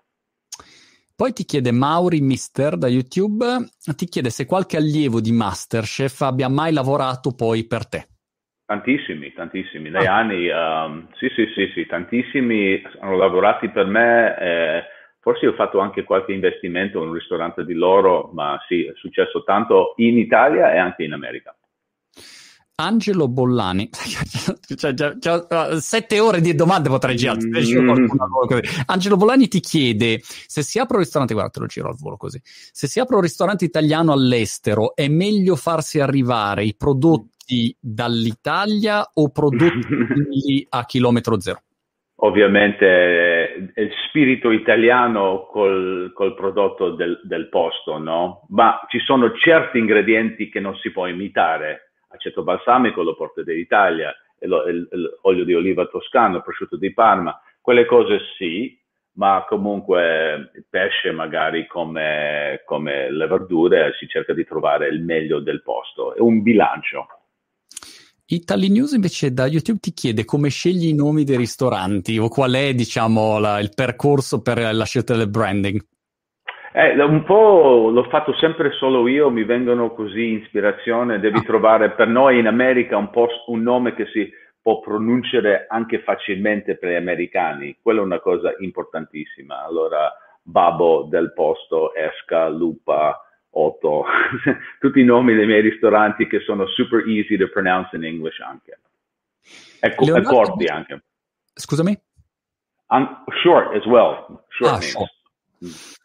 [1.22, 3.46] Poi ti chiede Mauri Mister da YouTube,
[3.96, 8.06] ti chiede se qualche allievo di Masterchef abbia mai lavorato poi per te.
[8.66, 10.16] Tantissimi, tantissimi, negli ah.
[10.16, 14.82] anni, um, sì, sì, sì, sì, tantissimi hanno lavorato per me, eh,
[15.20, 19.44] forse ho fatto anche qualche investimento in un ristorante di loro, ma sì, è successo
[19.44, 21.54] tanto in Italia e anche in America.
[22.74, 23.88] Angelo Bollani,
[24.76, 27.40] cioè, già, già, uh, sette ore di domande potrei girare.
[27.44, 28.06] Mm.
[28.86, 32.16] Angelo Bollani ti chiede se si apre un ristorante, guarda, te lo giro al volo
[32.16, 32.40] così.
[32.42, 39.28] Se si apre un ristorante italiano all'estero, è meglio farsi arrivare i prodotti dall'Italia o
[39.30, 41.60] prodotti a chilometro zero?
[42.24, 48.46] Ovviamente il spirito italiano col, col prodotto del, del posto, no?
[48.50, 54.14] Ma ci sono certi ingredienti che non si può imitare aceto balsamico lo porta dall'Italia,
[54.40, 58.78] l'olio di oliva toscano, il prosciutto di Parma, quelle cose sì,
[59.14, 65.40] ma comunque il pesce magari come, come le verdure si cerca di trovare il meglio
[65.40, 67.06] del posto, è un bilancio.
[68.26, 72.52] Italy News invece da YouTube ti chiede come scegli i nomi dei ristoranti o qual
[72.52, 75.84] è diciamo la, il percorso per la scelta del branding.
[76.74, 81.42] Eh, un po' l'ho fatto sempre solo io, mi vengono così ispirazione, devi ah.
[81.42, 86.76] trovare per noi in America un, post, un nome che si può pronunciare anche facilmente
[86.76, 89.62] per gli americani, quella è una cosa importantissima.
[89.64, 90.10] Allora,
[90.42, 93.20] Babbo del posto, Esca, Lupa,
[93.50, 94.04] Otto,
[94.80, 98.78] tutti i nomi dei miei ristoranti che sono super easy to pronounce in English anche.
[99.78, 101.02] Ecco, e corti anche.
[101.52, 102.00] Scusami?
[102.86, 104.42] Um, short as well.
[104.48, 105.12] Short ah, Short.
[105.62, 106.00] Mm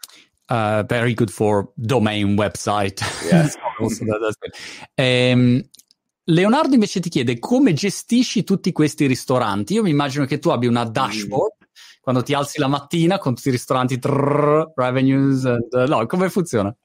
[0.50, 3.02] uh, very good for domain website.
[3.30, 3.48] Yeah.
[5.34, 5.62] um,
[6.30, 9.74] Leonardo invece ti chiede come gestisci tutti questi ristoranti.
[9.74, 12.02] Io mi immagino che tu abbia una dashboard mm.
[12.02, 16.30] quando ti alzi la mattina con tutti i ristoranti, trrr, revenues, and, uh, no, come
[16.30, 16.76] funziona?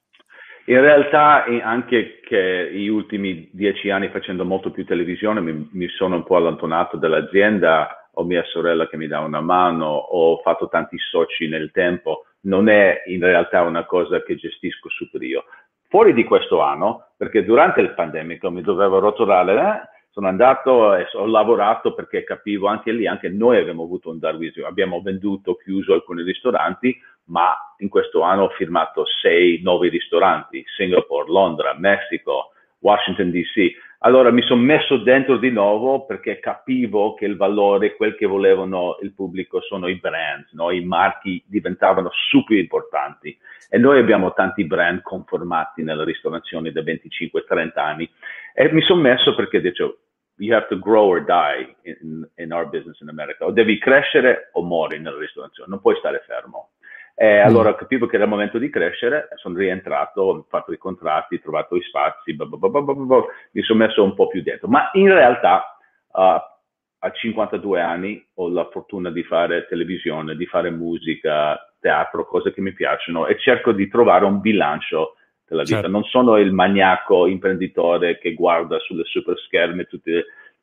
[0.65, 6.15] In realtà anche che gli ultimi dieci anni facendo molto più televisione mi, mi sono
[6.15, 10.97] un po' allontanato dall'azienda, ho mia sorella che mi dà una mano, ho fatto tanti
[10.97, 15.45] soci nel tempo, non è in realtà una cosa che gestisco super io.
[15.87, 21.07] Fuori di questo anno, perché durante il pandemico mi dovevo rotolare, eh, sono andato e
[21.13, 25.93] ho lavorato perché capivo anche lì, anche noi abbiamo avuto un darwinismo, abbiamo venduto, chiuso
[25.93, 33.31] alcuni ristoranti, ma in questo anno ho firmato sei nuovi ristoranti, Singapore, Londra, Messico, Washington
[33.31, 33.71] DC.
[34.05, 38.97] Allora mi sono messo dentro di nuovo perché capivo che il valore, quel che volevano
[39.01, 40.71] il pubblico sono i brand, no?
[40.71, 43.37] i marchi diventavano super importanti
[43.69, 48.09] e noi abbiamo tanti brand conformati nella ristorazione da 25-30 anni
[48.53, 49.97] e mi sono messo perché dicevo
[50.37, 54.49] you have to grow or die in, in our business in America o devi crescere
[54.51, 56.71] o muori nella ristorazione, non puoi stare fermo.
[57.15, 57.45] E mm.
[57.45, 61.41] allora capivo che era il momento di crescere, sono rientrato, ho fatto i contratti, ho
[61.41, 64.67] trovato i spazi, blah, blah, blah, mi sono messo un po' più dentro.
[64.67, 65.77] Ma in realtà
[66.11, 66.21] uh,
[67.05, 72.61] a 52 anni ho la fortuna di fare televisione, di fare musica, teatro, cose che
[72.61, 75.75] mi piacciono e cerco di trovare un bilancio della vita.
[75.75, 75.91] Certo.
[75.91, 80.13] Non sono il maniaco imprenditore che guarda sulle super scherme tutti,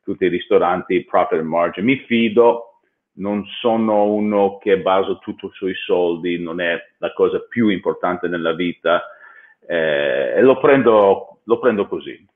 [0.02, 1.84] tutti i ristoranti, profit margin.
[1.84, 2.69] Mi fido,
[3.14, 8.54] non sono uno che baso tutto sui soldi, non è la cosa più importante nella
[8.54, 9.02] vita
[9.66, 12.26] eh, e lo prendo, lo prendo così.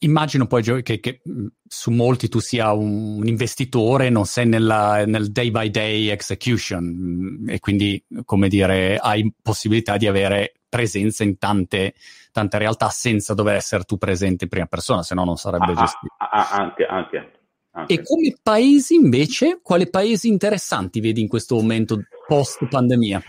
[0.00, 1.20] Immagino poi che, che,
[1.66, 7.58] su molti tu sia un, investitore, non sei nella, nel day by day execution e
[7.58, 11.94] quindi, come dire, hai possibilità di avere presenza in tante,
[12.30, 15.72] tante realtà senza dover essere tu presente in prima persona, se no non sarebbe ah,
[15.72, 16.14] ah gestito.
[16.18, 17.37] Ah, anche, anche.
[17.82, 17.96] Okay.
[17.96, 23.22] E come paesi invece, quali paesi interessanti vedi in questo momento post pandemia?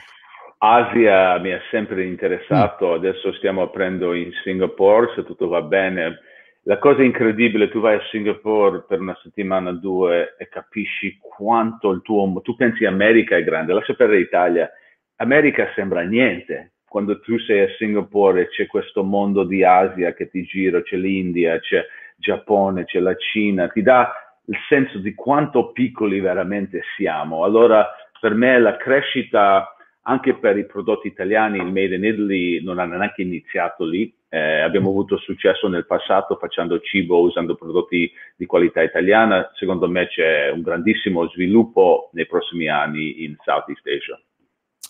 [0.57, 2.93] Asia mi ha sempre interessato, mm.
[2.93, 6.19] adesso stiamo aprendo in Singapore, se tutto va bene.
[6.63, 11.91] La cosa incredibile, tu vai a Singapore per una settimana o due e capisci quanto
[11.91, 12.41] il tuo...
[12.41, 14.69] Tu pensi America è grande, lascia perdere l'Italia.
[15.17, 16.73] America sembra niente.
[16.85, 20.97] Quando tu sei a Singapore e c'è questo mondo di Asia che ti gira, c'è
[20.97, 21.85] l'India, c'è
[22.17, 24.11] Giappone, c'è la Cina, ti dà
[24.49, 27.43] il senso di quanto piccoli veramente siamo.
[27.43, 27.87] Allora,
[28.19, 29.73] per me la crescita
[30.03, 34.11] anche per i prodotti italiani il Made in Italy non ha neanche iniziato lì.
[34.27, 39.51] Eh, abbiamo avuto successo nel passato facendo cibo usando prodotti di qualità italiana.
[39.53, 44.19] Secondo me c'è un grandissimo sviluppo nei prossimi anni in Southeast Asia.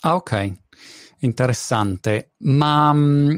[0.01, 0.51] Ah, ok,
[1.19, 2.31] interessante.
[2.39, 3.35] Ma mh, mm,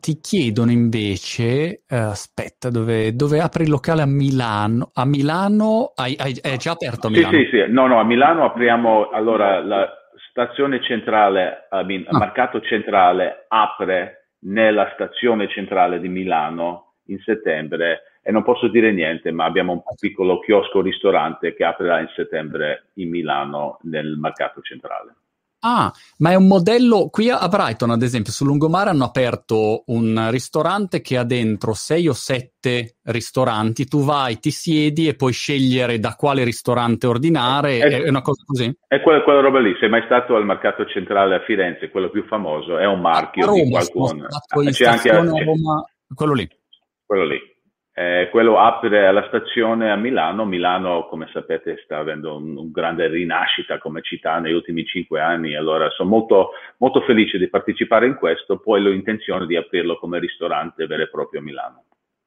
[0.00, 4.90] ti chiedono invece, eh, aspetta, dove, dove, apri il locale a Milano?
[4.94, 7.36] A Milano hai, hai, è già aperto a Milano?
[7.36, 7.72] Sì, sì, sì.
[7.72, 9.88] No, no, a Milano apriamo, allora, la
[10.30, 12.18] stazione centrale, I mean, ah.
[12.18, 19.30] Mercato Centrale apre nella stazione centrale di Milano in settembre e non posso dire niente,
[19.30, 25.14] ma abbiamo un piccolo chiosco ristorante che aprirà in settembre in Milano nel Mercato Centrale.
[25.64, 27.08] Ah, ma è un modello.
[27.08, 32.08] Qui a Brighton, ad esempio, sul lungomare hanno aperto un ristorante che ha dentro sei
[32.08, 33.86] o sette ristoranti.
[33.86, 37.78] Tu vai, ti siedi e puoi scegliere da quale ristorante ordinare.
[37.78, 38.76] È, è una cosa così?
[38.88, 39.76] È quella, quella, roba lì.
[39.78, 42.78] Sei mai stato al mercato centrale a Firenze, quello più famoso?
[42.78, 44.24] È un marchio Roma, di qualcuno.
[44.24, 46.48] Ah, c'è anche a Roma, quello lì.
[47.06, 47.51] Quello lì.
[48.02, 50.44] Eh, quello apre alla stazione a Milano.
[50.44, 55.54] Milano, come sapete, sta avendo un, un, grande rinascita come città negli ultimi cinque anni.
[55.54, 58.58] Allora sono molto, molto felice di partecipare in questo.
[58.58, 61.84] Poi ho intenzione di aprirlo come ristorante vero e proprio a Milano.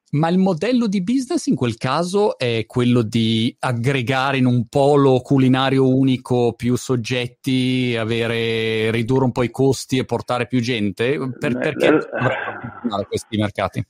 [0.08, 5.18] Ma il modello di business in quel caso è quello di aggregare in un polo
[5.18, 11.18] culinario unico più soggetti, avere, ridurre un po' i costi e portare più gente?
[11.38, 13.84] Per, perché eh, questi mercati?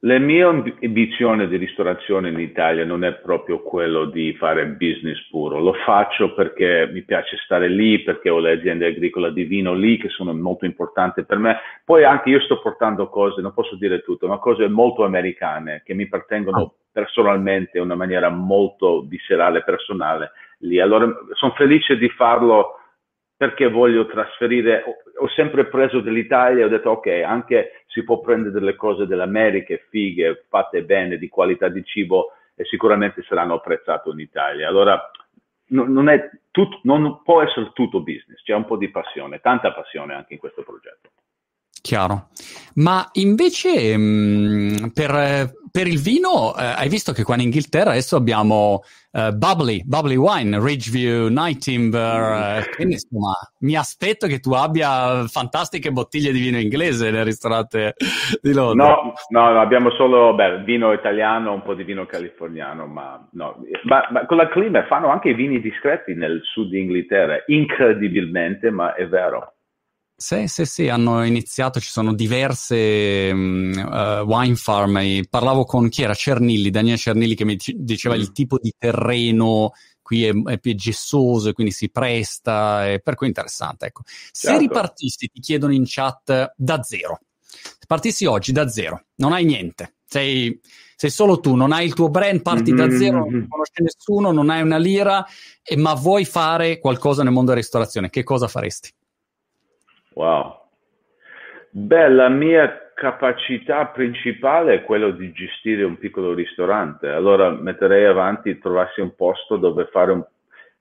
[0.00, 5.58] La mia ambizione di ristorazione in Italia non è proprio quello di fare business puro,
[5.58, 9.96] lo faccio perché mi piace stare lì, perché ho le aziende agricole di vino lì
[9.96, 11.56] che sono molto importanti per me.
[11.82, 15.94] Poi anche io sto portando cose, non posso dire tutto, ma cose molto americane che
[15.94, 16.72] mi appartengono ah.
[16.92, 20.78] personalmente in una maniera molto viscerale, personale lì.
[20.78, 22.80] Allora sono felice di farlo
[23.36, 24.82] perché voglio trasferire,
[25.18, 29.76] ho sempre preso dell'Italia e ho detto ok, anche si può prendere delle cose dell'America,
[29.90, 34.68] fighe, fatte bene, di qualità di cibo e sicuramente saranno apprezzate in Italia.
[34.68, 35.10] Allora
[35.68, 40.14] non, è tut, non può essere tutto business, c'è un po' di passione, tanta passione
[40.14, 41.10] anche in questo progetto.
[41.86, 42.30] Chiaro.
[42.74, 48.16] Ma invece mh, per, per, il vino, eh, hai visto che qua in Inghilterra adesso
[48.16, 48.82] abbiamo
[49.12, 55.28] uh, Bubbly, Bubbly Wine, Ridgeview, Night Timber, eh, quindi insomma mi aspetto che tu abbia
[55.28, 57.94] fantastiche bottiglie di vino inglese nel ristorante
[58.42, 58.88] di Londra.
[58.88, 63.62] No, no, abbiamo solo beh, vino italiano, un po' di vino californiano, ma no.
[63.84, 68.92] Ma, ma con la clima fanno anche vini discreti nel sud di Inghilterra, incredibilmente, ma
[68.96, 69.52] è vero.
[70.18, 74.98] Sì, sì, sì, hanno iniziato, ci sono diverse um, uh, wine farm.
[75.28, 76.14] Parlavo con chi era?
[76.14, 78.18] Cernilli, Daniele Cernilli che mi diceva mm.
[78.20, 83.14] il tipo di terreno qui è, è più gessoso e quindi si presta, e per
[83.14, 83.86] cui è interessante.
[83.86, 84.02] Ecco.
[84.06, 84.60] Se certo.
[84.60, 87.18] ripartissi, ti chiedono in chat da zero.
[87.48, 90.58] Se partissi oggi da zero, non hai niente, sei,
[90.94, 92.88] sei solo tu, non hai il tuo brand, parti mm-hmm.
[92.88, 95.26] da zero, non conosci nessuno, non hai una lira,
[95.62, 98.90] e, ma vuoi fare qualcosa nel mondo della ristorazione, che cosa faresti?
[100.16, 100.62] Wow.
[101.70, 107.08] Beh, la mia capacità principale è quella di gestire un piccolo ristorante.
[107.08, 110.24] Allora metterei avanti trovarsi un posto dove fare un,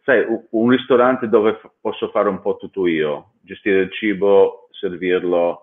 [0.03, 5.59] sai, un ristorante dove f- posso fare un po' tutto io, gestire il cibo, servirlo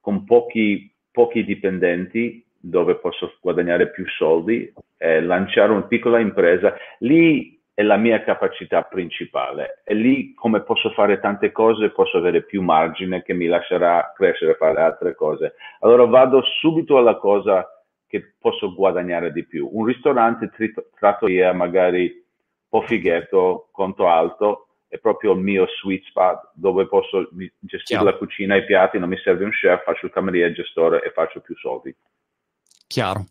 [0.00, 6.76] con pochi, pochi dipendenti dove posso guadagnare più soldi, eh, lanciare una piccola impresa.
[6.98, 9.82] Lì è la mia capacità principale.
[9.84, 14.52] E lì, come posso fare tante cose, posso avere più margine che mi lascerà crescere
[14.52, 15.56] e fare altre cose.
[15.80, 17.68] Allora vado subito alla cosa
[18.06, 19.68] che posso guadagnare di più.
[19.70, 20.50] Un ristorante,
[20.98, 27.28] trattoria, magari un po' fighetto, conto alto, è proprio il mio sweet spot dove posso
[27.58, 28.04] gestire Chiaro.
[28.04, 31.04] la cucina e i piatti, non mi serve un chef, faccio il cameriere, il gestore
[31.04, 31.94] e faccio più soldi.
[32.86, 33.26] Chiaro.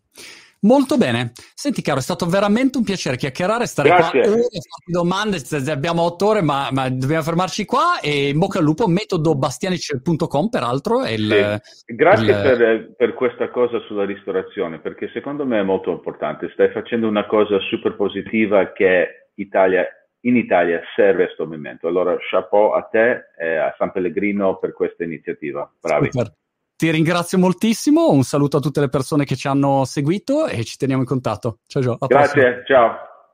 [0.66, 1.32] Molto bene.
[1.54, 4.22] Senti, caro, è stato veramente un piacere chiacchierare, stare Grazie.
[4.22, 5.72] qua ore, farti domande.
[5.72, 8.00] Abbiamo otto ore, ma, ma, dobbiamo fermarci qua.
[8.02, 11.06] E in bocca al lupo, metodobastianic.com, peraltro.
[11.06, 11.96] Il, sì.
[11.96, 12.42] Grazie il...
[12.42, 16.50] per, per, questa cosa sulla ristorazione, perché secondo me è molto importante.
[16.54, 19.86] Stai facendo una cosa super positiva che Italia,
[20.22, 21.88] in Italia serve a questo momento.
[21.88, 25.72] Allora, chapeau a te e a San Pellegrino per questa iniziativa.
[25.80, 26.10] Bravi.
[26.10, 26.34] Super.
[26.78, 30.76] Ti ringrazio moltissimo, un saluto a tutte le persone che ci hanno seguito e ci
[30.76, 31.60] teniamo in contatto.
[31.68, 31.98] Ciao Gio.
[32.00, 32.64] Grazie, prossima.
[32.66, 33.15] ciao.